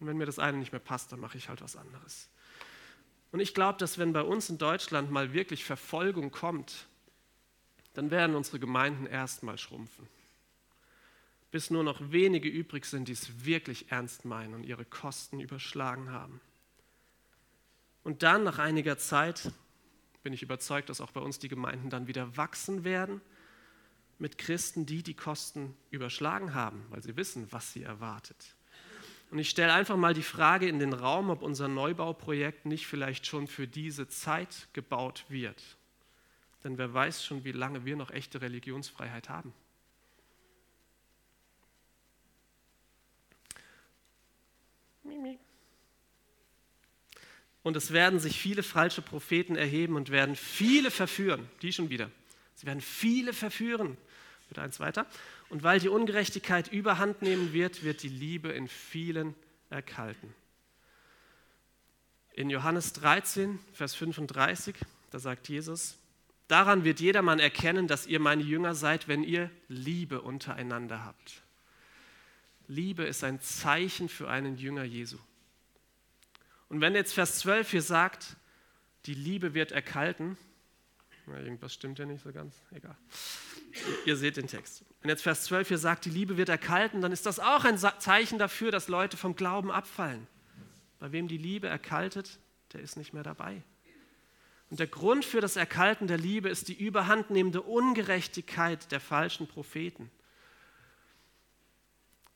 Und 0.00 0.06
wenn 0.06 0.16
mir 0.16 0.26
das 0.26 0.38
eine 0.38 0.58
nicht 0.58 0.72
mehr 0.72 0.80
passt, 0.80 1.12
dann 1.12 1.20
mache 1.20 1.38
ich 1.38 1.48
halt 1.48 1.60
was 1.60 1.76
anderes. 1.76 2.28
Und 3.30 3.40
ich 3.40 3.54
glaube, 3.54 3.78
dass 3.78 3.98
wenn 3.98 4.12
bei 4.12 4.22
uns 4.22 4.48
in 4.48 4.58
Deutschland 4.58 5.10
mal 5.10 5.32
wirklich 5.32 5.64
Verfolgung 5.64 6.30
kommt, 6.30 6.86
dann 7.94 8.10
werden 8.10 8.36
unsere 8.36 8.58
Gemeinden 8.58 9.06
erstmal 9.06 9.58
schrumpfen. 9.58 10.06
Bis 11.50 11.70
nur 11.70 11.82
noch 11.82 12.12
wenige 12.12 12.48
übrig 12.48 12.84
sind, 12.84 13.08
die 13.08 13.12
es 13.12 13.44
wirklich 13.44 13.90
ernst 13.90 14.24
meinen 14.24 14.54
und 14.54 14.64
ihre 14.64 14.84
Kosten 14.84 15.40
überschlagen 15.40 16.10
haben. 16.10 16.40
Und 18.08 18.22
dann, 18.22 18.42
nach 18.42 18.58
einiger 18.58 18.96
Zeit, 18.96 19.52
bin 20.22 20.32
ich 20.32 20.42
überzeugt, 20.42 20.88
dass 20.88 21.02
auch 21.02 21.10
bei 21.10 21.20
uns 21.20 21.40
die 21.40 21.48
Gemeinden 21.50 21.90
dann 21.90 22.06
wieder 22.06 22.38
wachsen 22.38 22.82
werden 22.82 23.20
mit 24.18 24.38
Christen, 24.38 24.86
die 24.86 25.02
die 25.02 25.12
Kosten 25.12 25.76
überschlagen 25.90 26.54
haben, 26.54 26.86
weil 26.88 27.02
sie 27.02 27.18
wissen, 27.18 27.48
was 27.50 27.74
sie 27.74 27.82
erwartet. 27.82 28.56
Und 29.30 29.38
ich 29.38 29.50
stelle 29.50 29.74
einfach 29.74 29.98
mal 29.98 30.14
die 30.14 30.22
Frage 30.22 30.66
in 30.66 30.78
den 30.78 30.94
Raum, 30.94 31.28
ob 31.28 31.42
unser 31.42 31.68
Neubauprojekt 31.68 32.64
nicht 32.64 32.86
vielleicht 32.86 33.26
schon 33.26 33.46
für 33.46 33.68
diese 33.68 34.08
Zeit 34.08 34.68
gebaut 34.72 35.26
wird. 35.28 35.76
Denn 36.64 36.78
wer 36.78 36.94
weiß 36.94 37.22
schon, 37.22 37.44
wie 37.44 37.52
lange 37.52 37.84
wir 37.84 37.96
noch 37.96 38.10
echte 38.10 38.40
Religionsfreiheit 38.40 39.28
haben. 39.28 39.52
Mimi. 45.02 45.38
Und 47.68 47.76
es 47.76 47.92
werden 47.92 48.18
sich 48.18 48.40
viele 48.40 48.62
falsche 48.62 49.02
Propheten 49.02 49.54
erheben 49.54 49.96
und 49.96 50.08
werden 50.08 50.36
viele 50.36 50.90
verführen. 50.90 51.46
Die 51.60 51.70
schon 51.70 51.90
wieder. 51.90 52.10
Sie 52.54 52.66
werden 52.66 52.80
viele 52.80 53.34
verführen. 53.34 53.98
Bitte 54.48 54.62
eins 54.62 54.80
weiter. 54.80 55.04
Und 55.50 55.62
weil 55.62 55.78
die 55.78 55.90
Ungerechtigkeit 55.90 56.72
überhand 56.72 57.20
nehmen 57.20 57.52
wird, 57.52 57.84
wird 57.84 58.02
die 58.02 58.08
Liebe 58.08 58.48
in 58.48 58.68
vielen 58.68 59.34
erkalten. 59.68 60.32
In 62.32 62.48
Johannes 62.48 62.94
13, 62.94 63.58
Vers 63.74 63.94
35, 63.96 64.74
da 65.10 65.18
sagt 65.18 65.50
Jesus, 65.50 65.98
daran 66.46 66.84
wird 66.84 67.00
jedermann 67.00 67.38
erkennen, 67.38 67.86
dass 67.86 68.06
ihr 68.06 68.18
meine 68.18 68.44
Jünger 68.44 68.74
seid, 68.74 69.08
wenn 69.08 69.22
ihr 69.22 69.50
Liebe 69.68 70.22
untereinander 70.22 71.04
habt. 71.04 71.42
Liebe 72.66 73.04
ist 73.04 73.24
ein 73.24 73.42
Zeichen 73.42 74.08
für 74.08 74.30
einen 74.30 74.56
Jünger 74.56 74.84
Jesu. 74.84 75.18
Und 76.68 76.80
wenn 76.80 76.94
jetzt 76.94 77.14
Vers 77.14 77.38
12 77.38 77.70
hier 77.70 77.82
sagt, 77.82 78.36
die 79.06 79.14
Liebe 79.14 79.54
wird 79.54 79.72
erkalten, 79.72 80.36
na, 81.26 81.38
irgendwas 81.40 81.74
stimmt 81.74 81.98
ja 81.98 82.06
nicht 82.06 82.22
so 82.22 82.32
ganz, 82.32 82.54
egal. 82.70 82.96
Ihr, 83.72 84.06
ihr 84.06 84.16
seht 84.16 84.36
den 84.36 84.46
Text. 84.46 84.84
Wenn 85.02 85.10
jetzt 85.10 85.22
Vers 85.22 85.44
12 85.44 85.68
hier 85.68 85.78
sagt, 85.78 86.04
die 86.06 86.10
Liebe 86.10 86.36
wird 86.36 86.48
erkalten, 86.48 87.00
dann 87.02 87.12
ist 87.12 87.26
das 87.26 87.38
auch 87.38 87.64
ein 87.64 87.78
Zeichen 87.78 88.38
dafür, 88.38 88.70
dass 88.70 88.88
Leute 88.88 89.16
vom 89.16 89.36
Glauben 89.36 89.70
abfallen. 89.70 90.26
Bei 90.98 91.12
wem 91.12 91.28
die 91.28 91.36
Liebe 91.36 91.68
erkaltet, 91.68 92.38
der 92.72 92.80
ist 92.80 92.96
nicht 92.96 93.12
mehr 93.12 93.22
dabei. 93.22 93.62
Und 94.70 94.80
der 94.80 94.86
Grund 94.86 95.24
für 95.24 95.40
das 95.40 95.56
Erkalten 95.56 96.08
der 96.08 96.18
Liebe 96.18 96.48
ist 96.48 96.68
die 96.68 96.74
überhandnehmende 96.74 97.62
Ungerechtigkeit 97.62 98.90
der 98.90 99.00
falschen 99.00 99.46
Propheten. 99.46 100.10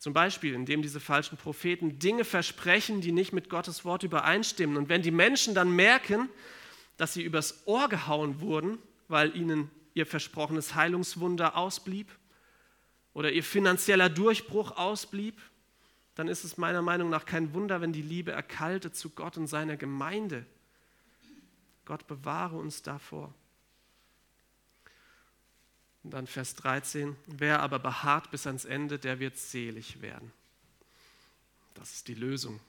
Zum 0.02 0.14
Beispiel, 0.14 0.52
indem 0.54 0.82
diese 0.82 0.98
falschen 0.98 1.36
Propheten 1.36 2.00
Dinge 2.00 2.24
versprechen, 2.24 3.00
die 3.00 3.12
nicht 3.12 3.32
mit 3.32 3.48
Gottes 3.48 3.84
Wort 3.84 4.02
übereinstimmen. 4.02 4.76
Und 4.76 4.88
wenn 4.88 5.00
die 5.00 5.12
Menschen 5.12 5.54
dann 5.54 5.70
merken, 5.76 6.28
dass 6.96 7.14
sie 7.14 7.22
übers 7.22 7.62
Ohr 7.68 7.88
gehauen 7.88 8.40
wurden, 8.40 8.78
weil 9.06 9.36
ihnen 9.36 9.70
ihr 9.94 10.04
versprochenes 10.04 10.74
Heilungswunder 10.74 11.56
ausblieb 11.56 12.10
oder 13.14 13.30
ihr 13.30 13.44
finanzieller 13.44 14.08
Durchbruch 14.08 14.76
ausblieb, 14.76 15.40
dann 16.16 16.26
ist 16.26 16.42
es 16.42 16.56
meiner 16.56 16.82
Meinung 16.82 17.08
nach 17.08 17.24
kein 17.24 17.54
Wunder, 17.54 17.80
wenn 17.80 17.92
die 17.92 18.02
Liebe 18.02 18.32
erkaltet 18.32 18.96
zu 18.96 19.10
Gott 19.10 19.36
und 19.36 19.46
seiner 19.46 19.76
Gemeinde. 19.76 20.44
Gott 21.84 22.08
bewahre 22.08 22.56
uns 22.56 22.82
davor. 22.82 23.32
Und 26.04 26.12
dann 26.12 26.26
Vers 26.26 26.56
13, 26.56 27.16
wer 27.26 27.60
aber 27.60 27.78
beharrt 27.78 28.30
bis 28.30 28.46
ans 28.46 28.64
Ende, 28.64 28.98
der 28.98 29.20
wird 29.20 29.38
selig 29.38 30.02
werden. 30.02 30.32
Das 31.74 31.92
ist 31.92 32.08
die 32.08 32.14
Lösung. 32.14 32.60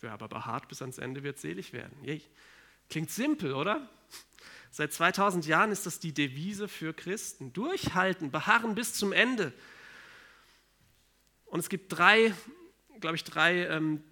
Wer 0.00 0.12
aber 0.12 0.28
beharrt 0.28 0.68
bis 0.68 0.82
ans 0.82 0.98
Ende, 0.98 1.22
wird 1.22 1.38
selig 1.38 1.72
werden. 1.72 1.96
Klingt 2.90 3.10
simpel, 3.10 3.54
oder? 3.54 3.88
Seit 4.70 4.92
2000 4.92 5.46
Jahren 5.46 5.70
ist 5.70 5.86
das 5.86 6.00
die 6.00 6.12
Devise 6.12 6.66
für 6.66 6.92
Christen. 6.92 7.52
Durchhalten, 7.52 8.30
beharren 8.30 8.74
bis 8.74 8.94
zum 8.94 9.12
Ende. 9.12 9.52
Und 11.46 11.60
es 11.60 11.68
gibt 11.68 11.92
drei, 11.92 12.34
glaube 13.00 13.16
ich, 13.16 13.24
drei 13.24 13.66
ähm, 13.66 14.02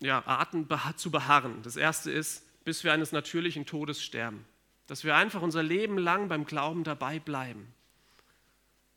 ja, 0.00 0.26
Arten 0.26 0.66
zu 0.96 1.10
beharren. 1.10 1.62
Das 1.62 1.76
erste 1.76 2.10
ist, 2.10 2.42
bis 2.64 2.82
wir 2.82 2.92
eines 2.92 3.12
natürlichen 3.12 3.66
Todes 3.66 4.02
sterben. 4.02 4.44
Dass 4.86 5.04
wir 5.04 5.16
einfach 5.16 5.42
unser 5.42 5.62
Leben 5.62 5.98
lang 5.98 6.28
beim 6.28 6.44
Glauben 6.44 6.84
dabei 6.84 7.18
bleiben 7.18 7.72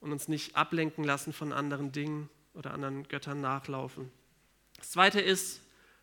und 0.02 0.12
uns 0.12 0.28
nicht 0.28 0.56
ablenken 0.56 1.04
lassen 1.04 1.34
von 1.34 1.52
anderen 1.52 1.92
Dingen 1.92 2.30
oder 2.54 2.74
anderen 2.74 3.08
Göttern 3.08 3.42
nachlaufen. 3.42 4.12
Das 4.78 4.92
zweite 4.92 5.20
ist, 5.20 5.62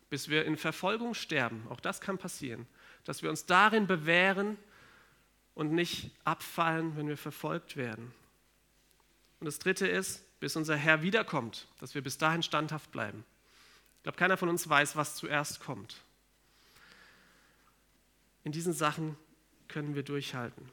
bis 0.09 0.29
wir 0.29 0.45
in 0.45 0.57
Verfolgung 0.57 1.13
sterben. 1.13 1.65
Auch 1.69 1.79
das 1.79 2.01
kann 2.01 2.17
passieren. 2.17 2.67
Dass 3.05 3.23
wir 3.23 3.29
uns 3.29 3.45
darin 3.45 3.87
bewähren 3.87 4.57
und 5.55 5.73
nicht 5.73 6.11
abfallen, 6.23 6.95
wenn 6.97 7.07
wir 7.07 7.17
verfolgt 7.17 7.77
werden. 7.77 8.13
Und 9.39 9.45
das 9.45 9.59
dritte 9.59 9.87
ist, 9.87 10.23
bis 10.39 10.55
unser 10.55 10.75
Herr 10.75 11.01
wiederkommt, 11.01 11.67
dass 11.79 11.95
wir 11.95 12.01
bis 12.01 12.17
dahin 12.17 12.43
standhaft 12.43 12.91
bleiben. 12.91 13.23
Ich 13.97 14.03
glaube, 14.03 14.17
keiner 14.17 14.37
von 14.37 14.49
uns 14.49 14.67
weiß, 14.69 14.95
was 14.95 15.15
zuerst 15.15 15.59
kommt. 15.59 15.97
In 18.43 18.51
diesen 18.51 18.73
Sachen 18.73 19.17
können 19.67 19.95
wir 19.95 20.03
durchhalten. 20.03 20.69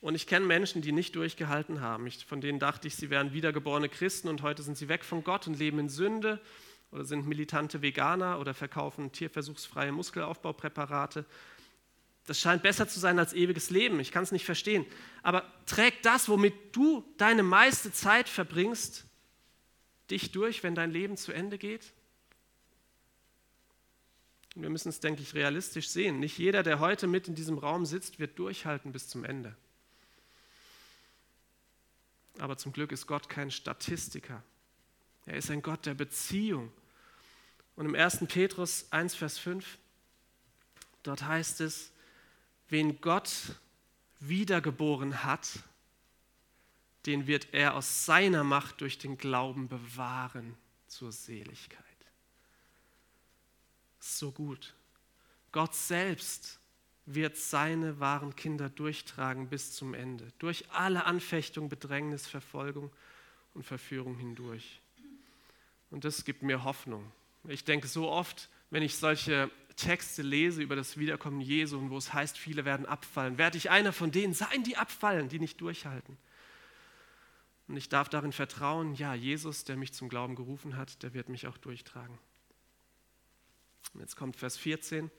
Und 0.00 0.14
ich 0.14 0.26
kenne 0.26 0.46
Menschen, 0.46 0.80
die 0.80 0.92
nicht 0.92 1.16
durchgehalten 1.16 1.80
haben. 1.80 2.06
Ich, 2.06 2.24
von 2.24 2.40
denen 2.40 2.60
dachte 2.60 2.86
ich, 2.86 2.94
sie 2.94 3.10
wären 3.10 3.32
wiedergeborene 3.32 3.88
Christen 3.88 4.28
und 4.28 4.42
heute 4.42 4.62
sind 4.62 4.76
sie 4.76 4.88
weg 4.88 5.04
von 5.04 5.24
Gott 5.24 5.46
und 5.46 5.58
leben 5.58 5.78
in 5.80 5.88
Sünde 5.88 6.40
oder 6.92 7.04
sind 7.04 7.26
militante 7.26 7.82
Veganer 7.82 8.38
oder 8.38 8.54
verkaufen 8.54 9.10
tierversuchsfreie 9.10 9.90
Muskelaufbaupräparate. 9.92 11.24
Das 12.26 12.38
scheint 12.38 12.62
besser 12.62 12.86
zu 12.86 13.00
sein 13.00 13.18
als 13.18 13.32
ewiges 13.32 13.70
Leben. 13.70 13.98
Ich 14.00 14.12
kann 14.12 14.22
es 14.22 14.32
nicht 14.32 14.44
verstehen. 14.44 14.86
Aber 15.22 15.50
trägt 15.66 16.04
das, 16.04 16.28
womit 16.28 16.54
du 16.72 17.04
deine 17.16 17.42
meiste 17.42 17.90
Zeit 17.90 18.28
verbringst, 18.28 19.04
dich 20.10 20.30
durch, 20.30 20.62
wenn 20.62 20.74
dein 20.74 20.90
Leben 20.90 21.16
zu 21.16 21.32
Ende 21.32 21.58
geht? 21.58 21.92
Wir 24.62 24.70
müssen 24.70 24.88
es, 24.88 25.00
denke 25.00 25.22
ich, 25.22 25.34
realistisch 25.34 25.88
sehen. 25.88 26.18
Nicht 26.18 26.38
jeder, 26.38 26.62
der 26.62 26.80
heute 26.80 27.06
mit 27.06 27.28
in 27.28 27.34
diesem 27.34 27.58
Raum 27.58 27.86
sitzt, 27.86 28.18
wird 28.18 28.38
durchhalten 28.38 28.92
bis 28.92 29.08
zum 29.08 29.24
Ende. 29.24 29.56
Aber 32.38 32.56
zum 32.56 32.72
Glück 32.72 32.92
ist 32.92 33.06
Gott 33.06 33.28
kein 33.28 33.50
Statistiker. 33.50 34.42
Er 35.26 35.36
ist 35.36 35.50
ein 35.50 35.62
Gott 35.62 35.86
der 35.86 35.94
Beziehung. 35.94 36.72
Und 37.76 37.86
im 37.86 37.94
1. 37.94 38.26
Petrus 38.28 38.86
1, 38.90 39.14
Vers 39.14 39.38
5, 39.38 39.78
dort 41.02 41.22
heißt 41.22 41.60
es, 41.60 41.92
wen 42.68 43.00
Gott 43.00 43.30
wiedergeboren 44.20 45.22
hat, 45.24 45.60
den 47.06 47.26
wird 47.26 47.48
er 47.52 47.74
aus 47.74 48.04
seiner 48.04 48.42
Macht 48.44 48.80
durch 48.80 48.98
den 48.98 49.16
Glauben 49.16 49.68
bewahren 49.68 50.56
zur 50.88 51.12
Seligkeit 51.12 51.87
so 53.98 54.32
gut. 54.32 54.74
Gott 55.52 55.74
selbst 55.74 56.58
wird 57.06 57.36
seine 57.36 58.00
wahren 58.00 58.36
Kinder 58.36 58.68
durchtragen 58.68 59.48
bis 59.48 59.72
zum 59.72 59.94
Ende, 59.94 60.30
durch 60.38 60.70
alle 60.70 61.06
Anfechtung, 61.06 61.68
Bedrängnis, 61.68 62.26
Verfolgung 62.26 62.90
und 63.54 63.64
Verführung 63.64 64.16
hindurch. 64.16 64.80
Und 65.90 66.04
das 66.04 66.24
gibt 66.24 66.42
mir 66.42 66.64
Hoffnung. 66.64 67.10
Ich 67.44 67.64
denke 67.64 67.88
so 67.88 68.10
oft, 68.10 68.50
wenn 68.70 68.82
ich 68.82 68.96
solche 68.96 69.50
Texte 69.76 70.22
lese 70.22 70.60
über 70.60 70.76
das 70.76 70.98
Wiederkommen 70.98 71.40
Jesu 71.40 71.78
und 71.78 71.90
wo 71.90 71.96
es 71.96 72.12
heißt, 72.12 72.36
viele 72.36 72.64
werden 72.64 72.84
abfallen, 72.84 73.38
werde 73.38 73.56
ich 73.56 73.70
einer 73.70 73.92
von 73.92 74.10
denen 74.10 74.34
sein, 74.34 74.64
die 74.64 74.76
abfallen, 74.76 75.28
die 75.28 75.38
nicht 75.38 75.60
durchhalten. 75.60 76.18
Und 77.68 77.76
ich 77.76 77.88
darf 77.88 78.08
darin 78.08 78.32
vertrauen, 78.32 78.94
ja, 78.94 79.14
Jesus, 79.14 79.64
der 79.64 79.76
mich 79.76 79.92
zum 79.92 80.08
Glauben 80.08 80.34
gerufen 80.34 80.76
hat, 80.76 81.02
der 81.02 81.14
wird 81.14 81.28
mich 81.28 81.46
auch 81.46 81.58
durchtragen. 81.58 82.18
Jetzt 83.94 84.16
kommt 84.16 84.36
Vers 84.36 84.56
14. 84.56 85.10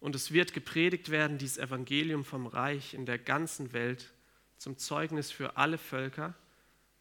Und 0.00 0.14
es 0.16 0.32
wird 0.32 0.52
gepredigt 0.52 1.10
werden, 1.10 1.38
dieses 1.38 1.58
Evangelium 1.58 2.24
vom 2.24 2.46
Reich 2.46 2.94
in 2.94 3.06
der 3.06 3.18
ganzen 3.18 3.72
Welt 3.72 4.12
zum 4.58 4.78
Zeugnis 4.78 5.30
für 5.30 5.56
alle 5.56 5.78
Völker 5.78 6.34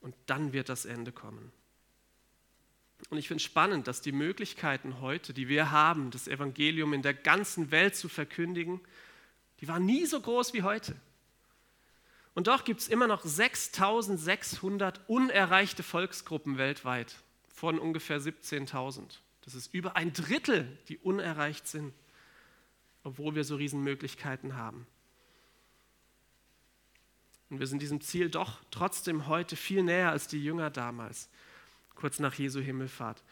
und 0.01 0.15
dann 0.25 0.53
wird 0.53 0.69
das 0.69 0.85
Ende 0.85 1.11
kommen. 1.11 1.51
Und 3.09 3.17
ich 3.17 3.27
finde 3.27 3.43
spannend, 3.43 3.87
dass 3.87 4.01
die 4.01 4.11
Möglichkeiten 4.11 5.01
heute, 5.01 5.33
die 5.33 5.47
wir 5.47 5.71
haben, 5.71 6.11
das 6.11 6.27
Evangelium 6.27 6.93
in 6.93 7.01
der 7.01 7.13
ganzen 7.13 7.71
Welt 7.71 7.95
zu 7.95 8.09
verkündigen, 8.09 8.79
die 9.59 9.67
waren 9.67 9.85
nie 9.85 10.05
so 10.05 10.19
groß 10.19 10.53
wie 10.53 10.63
heute. 10.63 10.95
Und 12.33 12.47
doch 12.47 12.63
gibt 12.63 12.81
es 12.81 12.87
immer 12.87 13.07
noch 13.07 13.23
6600 13.23 15.01
unerreichte 15.07 15.83
Volksgruppen 15.83 16.57
weltweit 16.57 17.15
von 17.53 17.77
ungefähr 17.77 18.21
17.000. 18.21 19.17
Das 19.41 19.55
ist 19.55 19.73
über 19.73 19.95
ein 19.95 20.13
Drittel, 20.13 20.77
die 20.87 20.97
unerreicht 20.97 21.67
sind, 21.67 21.93
obwohl 23.03 23.35
wir 23.35 23.43
so 23.43 23.55
Riesenmöglichkeiten 23.55 24.55
haben. 24.55 24.85
Und 27.49 27.59
wir 27.59 27.67
sind 27.67 27.81
diesem 27.81 27.99
Ziel 28.01 28.29
doch 28.29 28.59
trotzdem 28.71 29.27
heute 29.27 29.55
viel 29.55 29.83
näher 29.83 30.11
als 30.11 30.27
die 30.27 30.43
Jünger 30.43 30.69
damals, 30.69 31.29
kurz 31.95 32.19
nach 32.19 32.35
Jesu 32.35 32.61
Himmelfahrt. 32.61 33.23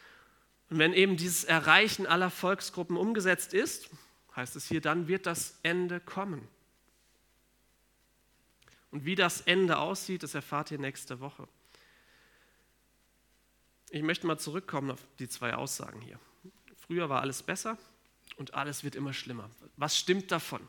Und 0.70 0.78
wenn 0.78 0.94
eben 0.94 1.16
dieses 1.16 1.46
Erreichen 1.46 2.06
aller 2.06 2.30
Volksgruppen 2.30 2.98
umgesetzt 2.98 3.54
ist, 3.54 3.90
heißt 4.36 4.56
es 4.56 4.68
hier, 4.68 4.82
dann 4.82 5.08
wird 5.08 5.26
das 5.26 5.58
Ende 5.64 6.00
kommen. 6.00 6.48
Und 8.92 9.06
wie 9.06 9.16
das 9.16 9.42
Ende 9.42 9.78
aussieht, 9.78 10.24
das 10.24 10.36
erfahrt 10.36 10.72
ihr 10.72 10.80
nächste 10.80 11.20
Woche. 11.20 11.48
Ich 13.92 14.04
möchte 14.04 14.28
mal 14.28 14.38
zurückkommen 14.38 14.92
auf 14.92 15.00
die 15.18 15.28
zwei 15.28 15.56
Aussagen 15.56 16.02
hier. 16.02 16.20
Früher 16.78 17.10
war 17.10 17.22
alles 17.22 17.42
besser 17.42 17.78
und 18.38 18.54
alles 18.54 18.84
wird 18.84 18.96
immer 18.96 19.14
schlimmer. 19.14 19.50
Was 19.78 19.98
stimmt 19.98 20.32
davon? 20.32 20.68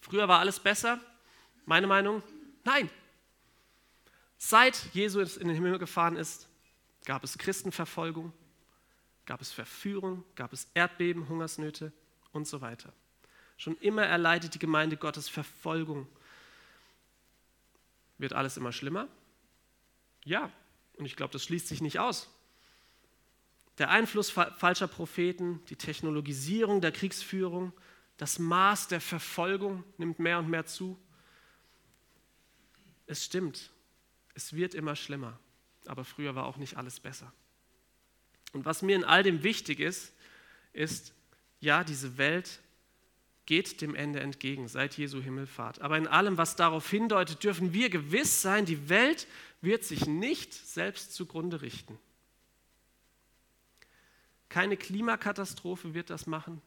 Früher 0.00 0.28
war 0.28 0.38
alles 0.38 0.60
besser? 0.60 1.00
Meine 1.64 1.86
Meinung? 1.86 2.22
Nein. 2.64 2.88
Seit 4.38 4.76
Jesus 4.92 5.36
in 5.36 5.48
den 5.48 5.56
Himmel 5.56 5.78
gefahren 5.78 6.16
ist, 6.16 6.46
gab 7.04 7.24
es 7.24 7.38
Christenverfolgung, 7.38 8.32
gab 9.24 9.40
es 9.40 9.50
Verführung, 9.50 10.24
gab 10.34 10.52
es 10.52 10.68
Erdbeben, 10.74 11.28
Hungersnöte 11.28 11.92
und 12.32 12.46
so 12.46 12.60
weiter. 12.60 12.92
Schon 13.56 13.76
immer 13.78 14.04
erleidet 14.04 14.54
die 14.54 14.58
Gemeinde 14.58 14.96
Gottes 14.96 15.28
Verfolgung. 15.28 16.06
Wird 18.18 18.34
alles 18.34 18.56
immer 18.56 18.72
schlimmer? 18.72 19.08
Ja, 20.24 20.50
und 20.96 21.06
ich 21.06 21.16
glaube, 21.16 21.32
das 21.32 21.44
schließt 21.44 21.68
sich 21.68 21.80
nicht 21.80 21.98
aus. 21.98 22.30
Der 23.78 23.90
Einfluss 23.90 24.30
falscher 24.30 24.88
Propheten, 24.88 25.62
die 25.68 25.76
Technologisierung 25.76 26.80
der 26.80 26.92
Kriegsführung, 26.92 27.72
das 28.16 28.38
Maß 28.38 28.88
der 28.88 29.00
Verfolgung 29.00 29.84
nimmt 29.98 30.18
mehr 30.18 30.38
und 30.38 30.48
mehr 30.48 30.64
zu. 30.64 30.98
Es 33.06 33.24
stimmt, 33.24 33.70
es 34.34 34.54
wird 34.54 34.74
immer 34.74 34.96
schlimmer, 34.96 35.38
aber 35.86 36.04
früher 36.04 36.34
war 36.34 36.46
auch 36.46 36.56
nicht 36.56 36.76
alles 36.76 37.00
besser. 37.00 37.32
Und 38.52 38.64
was 38.64 38.80
mir 38.80 38.96
in 38.96 39.04
all 39.04 39.22
dem 39.22 39.42
wichtig 39.42 39.80
ist, 39.80 40.14
ist, 40.72 41.12
ja, 41.60 41.84
diese 41.84 42.16
Welt 42.16 42.60
geht 43.46 43.80
dem 43.80 43.94
Ende 43.94 44.20
entgegen 44.20 44.68
seit 44.68 44.98
Jesu 44.98 45.22
Himmelfahrt. 45.22 45.80
Aber 45.80 45.96
in 45.96 46.08
allem, 46.08 46.36
was 46.36 46.56
darauf 46.56 46.90
hindeutet, 46.90 47.42
dürfen 47.44 47.72
wir 47.72 47.88
gewiss 47.88 48.42
sein, 48.42 48.66
die 48.66 48.88
Welt 48.88 49.26
wird 49.60 49.84
sich 49.84 50.06
nicht 50.06 50.52
selbst 50.52 51.14
zugrunde 51.14 51.62
richten. 51.62 51.98
Keine 54.48 54.76
Klimakatastrophe 54.76 55.94
wird 55.94 56.10
das 56.10 56.26
machen, 56.26 56.60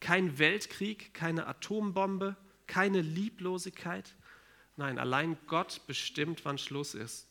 kein 0.00 0.38
Weltkrieg, 0.38 1.12
keine 1.14 1.46
Atombombe, 1.46 2.36
keine 2.66 3.00
Lieblosigkeit. 3.00 4.14
Nein, 4.76 4.98
allein 4.98 5.36
Gott 5.46 5.82
bestimmt, 5.86 6.44
wann 6.44 6.58
Schluss 6.58 6.94
ist. 6.94 7.26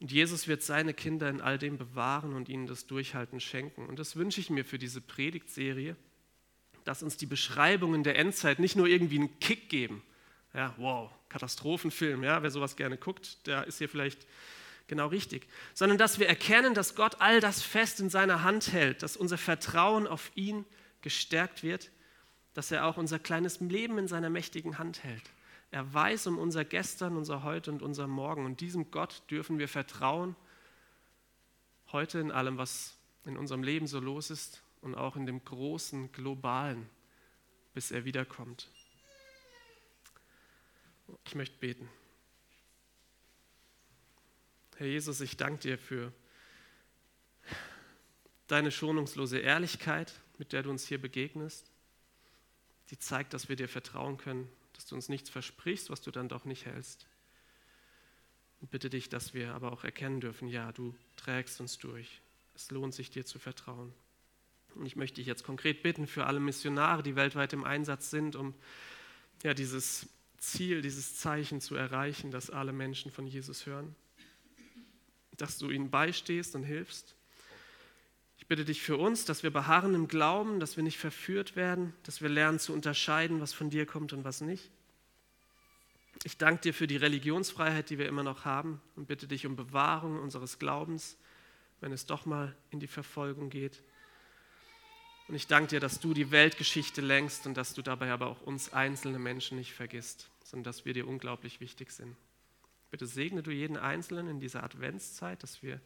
Und 0.00 0.10
Jesus 0.10 0.48
wird 0.48 0.62
seine 0.62 0.94
Kinder 0.94 1.30
in 1.30 1.40
all 1.40 1.58
dem 1.58 1.78
bewahren 1.78 2.34
und 2.34 2.48
ihnen 2.48 2.66
das 2.66 2.86
Durchhalten 2.86 3.38
schenken. 3.38 3.86
Und 3.86 4.00
das 4.00 4.16
wünsche 4.16 4.40
ich 4.40 4.50
mir 4.50 4.64
für 4.64 4.78
diese 4.78 5.00
Predigtserie, 5.00 5.96
dass 6.84 7.02
uns 7.02 7.16
die 7.16 7.26
Beschreibungen 7.26 8.02
der 8.02 8.18
Endzeit 8.18 8.58
nicht 8.58 8.76
nur 8.76 8.86
irgendwie 8.86 9.18
einen 9.18 9.40
Kick 9.40 9.68
geben. 9.68 10.02
Ja, 10.54 10.74
wow, 10.76 11.10
Katastrophenfilm, 11.28 12.24
ja, 12.24 12.42
wer 12.42 12.50
sowas 12.50 12.76
gerne 12.76 12.96
guckt, 12.96 13.46
der 13.46 13.66
ist 13.66 13.78
hier 13.78 13.88
vielleicht 13.88 14.26
genau 14.86 15.06
richtig. 15.06 15.46
Sondern 15.74 15.98
dass 15.98 16.18
wir 16.18 16.28
erkennen, 16.28 16.74
dass 16.74 16.94
Gott 16.94 17.16
all 17.20 17.40
das 17.40 17.62
fest 17.62 18.00
in 18.00 18.10
seiner 18.10 18.42
Hand 18.42 18.72
hält, 18.72 19.02
dass 19.02 19.16
unser 19.16 19.38
Vertrauen 19.38 20.06
auf 20.06 20.30
ihn 20.34 20.64
gestärkt 21.00 21.62
wird, 21.62 21.90
dass 22.54 22.70
er 22.70 22.86
auch 22.86 22.98
unser 22.98 23.18
kleines 23.18 23.60
Leben 23.60 23.98
in 23.98 24.08
seiner 24.08 24.28
mächtigen 24.28 24.78
Hand 24.78 25.04
hält. 25.04 25.22
Er 25.70 25.92
weiß 25.92 26.26
um 26.26 26.38
unser 26.38 26.66
Gestern, 26.66 27.16
unser 27.16 27.42
Heute 27.42 27.70
und 27.72 27.82
unser 27.82 28.06
Morgen. 28.06 28.44
Und 28.44 28.60
diesem 28.60 28.90
Gott 28.90 29.22
dürfen 29.30 29.58
wir 29.58 29.68
vertrauen, 29.68 30.36
heute 31.92 32.18
in 32.18 32.30
allem, 32.30 32.58
was 32.58 32.94
in 33.24 33.38
unserem 33.38 33.62
Leben 33.62 33.86
so 33.86 33.98
los 33.98 34.30
ist 34.30 34.61
und 34.82 34.94
auch 34.94 35.16
in 35.16 35.24
dem 35.26 35.44
großen, 35.44 36.12
globalen, 36.12 36.88
bis 37.72 37.90
er 37.90 38.04
wiederkommt. 38.04 38.70
Ich 41.24 41.34
möchte 41.34 41.56
beten. 41.58 41.88
Herr 44.76 44.86
Jesus, 44.86 45.20
ich 45.20 45.36
danke 45.36 45.60
dir 45.62 45.78
für 45.78 46.12
deine 48.46 48.70
schonungslose 48.70 49.38
Ehrlichkeit, 49.38 50.20
mit 50.36 50.52
der 50.52 50.62
du 50.62 50.70
uns 50.70 50.86
hier 50.86 51.00
begegnest. 51.00 51.70
Die 52.90 52.98
zeigt, 52.98 53.32
dass 53.32 53.48
wir 53.48 53.56
dir 53.56 53.68
vertrauen 53.68 54.18
können 54.18 54.48
dass 54.72 54.86
du 54.86 54.94
uns 54.94 55.08
nichts 55.08 55.30
versprichst, 55.30 55.90
was 55.90 56.00
du 56.00 56.10
dann 56.10 56.28
doch 56.28 56.44
nicht 56.44 56.66
hältst. 56.66 57.06
Und 58.60 58.70
bitte 58.70 58.90
dich, 58.90 59.08
dass 59.08 59.34
wir 59.34 59.54
aber 59.54 59.72
auch 59.72 59.84
erkennen 59.84 60.20
dürfen, 60.20 60.48
ja, 60.48 60.72
du 60.72 60.94
trägst 61.16 61.60
uns 61.60 61.78
durch. 61.78 62.20
Es 62.54 62.70
lohnt 62.70 62.94
sich 62.94 63.10
dir 63.10 63.24
zu 63.24 63.38
vertrauen. 63.38 63.92
Und 64.74 64.86
ich 64.86 64.96
möchte 64.96 65.16
dich 65.16 65.26
jetzt 65.26 65.44
konkret 65.44 65.82
bitten 65.82 66.06
für 66.06 66.26
alle 66.26 66.40
Missionare, 66.40 67.02
die 67.02 67.16
weltweit 67.16 67.52
im 67.52 67.64
Einsatz 67.64 68.10
sind, 68.10 68.36
um 68.36 68.54
ja, 69.42 69.54
dieses 69.54 70.08
Ziel, 70.38 70.82
dieses 70.82 71.16
Zeichen 71.16 71.60
zu 71.60 71.74
erreichen, 71.76 72.30
dass 72.30 72.50
alle 72.50 72.72
Menschen 72.72 73.10
von 73.10 73.26
Jesus 73.26 73.66
hören. 73.66 73.94
Dass 75.36 75.58
du 75.58 75.70
ihnen 75.70 75.90
beistehst 75.90 76.54
und 76.54 76.64
hilfst. 76.64 77.14
Ich 78.38 78.48
bitte 78.48 78.64
dich 78.64 78.82
für 78.82 78.96
uns, 78.96 79.24
dass 79.24 79.44
wir 79.44 79.50
beharren 79.50 79.94
im 79.94 80.08
Glauben, 80.08 80.58
dass 80.58 80.76
wir 80.76 80.82
nicht 80.82 80.98
verführt 80.98 81.54
werden, 81.54 81.94
dass 82.02 82.20
wir 82.22 82.28
lernen 82.28 82.58
zu 82.58 82.72
unterscheiden, 82.72 83.40
was 83.40 83.52
von 83.52 83.70
dir 83.70 83.86
kommt 83.86 84.12
und 84.12 84.24
was 84.24 84.40
nicht. 84.40 84.70
Ich 86.24 86.38
danke 86.38 86.62
dir 86.62 86.74
für 86.74 86.86
die 86.86 86.96
Religionsfreiheit, 86.96 87.88
die 87.90 87.98
wir 87.98 88.06
immer 88.08 88.22
noch 88.22 88.44
haben 88.44 88.80
und 88.96 89.06
bitte 89.06 89.26
dich 89.26 89.46
um 89.46 89.56
Bewahrung 89.56 90.18
unseres 90.20 90.58
Glaubens, 90.58 91.16
wenn 91.80 91.92
es 91.92 92.06
doch 92.06 92.26
mal 92.26 92.54
in 92.70 92.80
die 92.80 92.86
Verfolgung 92.86 93.48
geht. 93.48 93.82
Und 95.32 95.36
ich 95.36 95.46
danke 95.46 95.68
dir, 95.68 95.80
dass 95.80 95.98
du 95.98 96.12
die 96.12 96.30
Weltgeschichte 96.30 97.00
lenkst 97.00 97.46
und 97.46 97.56
dass 97.56 97.72
du 97.72 97.80
dabei 97.80 98.12
aber 98.12 98.26
auch 98.26 98.42
uns 98.42 98.74
einzelne 98.74 99.18
Menschen 99.18 99.56
nicht 99.56 99.72
vergisst, 99.72 100.28
sondern 100.44 100.64
dass 100.64 100.84
wir 100.84 100.92
dir 100.92 101.08
unglaublich 101.08 101.58
wichtig 101.58 101.90
sind. 101.90 102.14
Bitte 102.90 103.06
segne 103.06 103.42
du 103.42 103.50
jeden 103.50 103.78
Einzelnen 103.78 104.28
in 104.28 104.40
dieser 104.40 104.62
Adventszeit, 104.62 105.42
dass 105.42 105.62
wir 105.62 105.80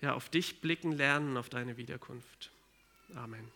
ja, 0.00 0.14
auf 0.14 0.28
dich 0.28 0.60
blicken 0.60 0.90
lernen, 0.90 1.36
auf 1.36 1.50
deine 1.50 1.76
Wiederkunft. 1.76 2.50
Amen. 3.14 3.55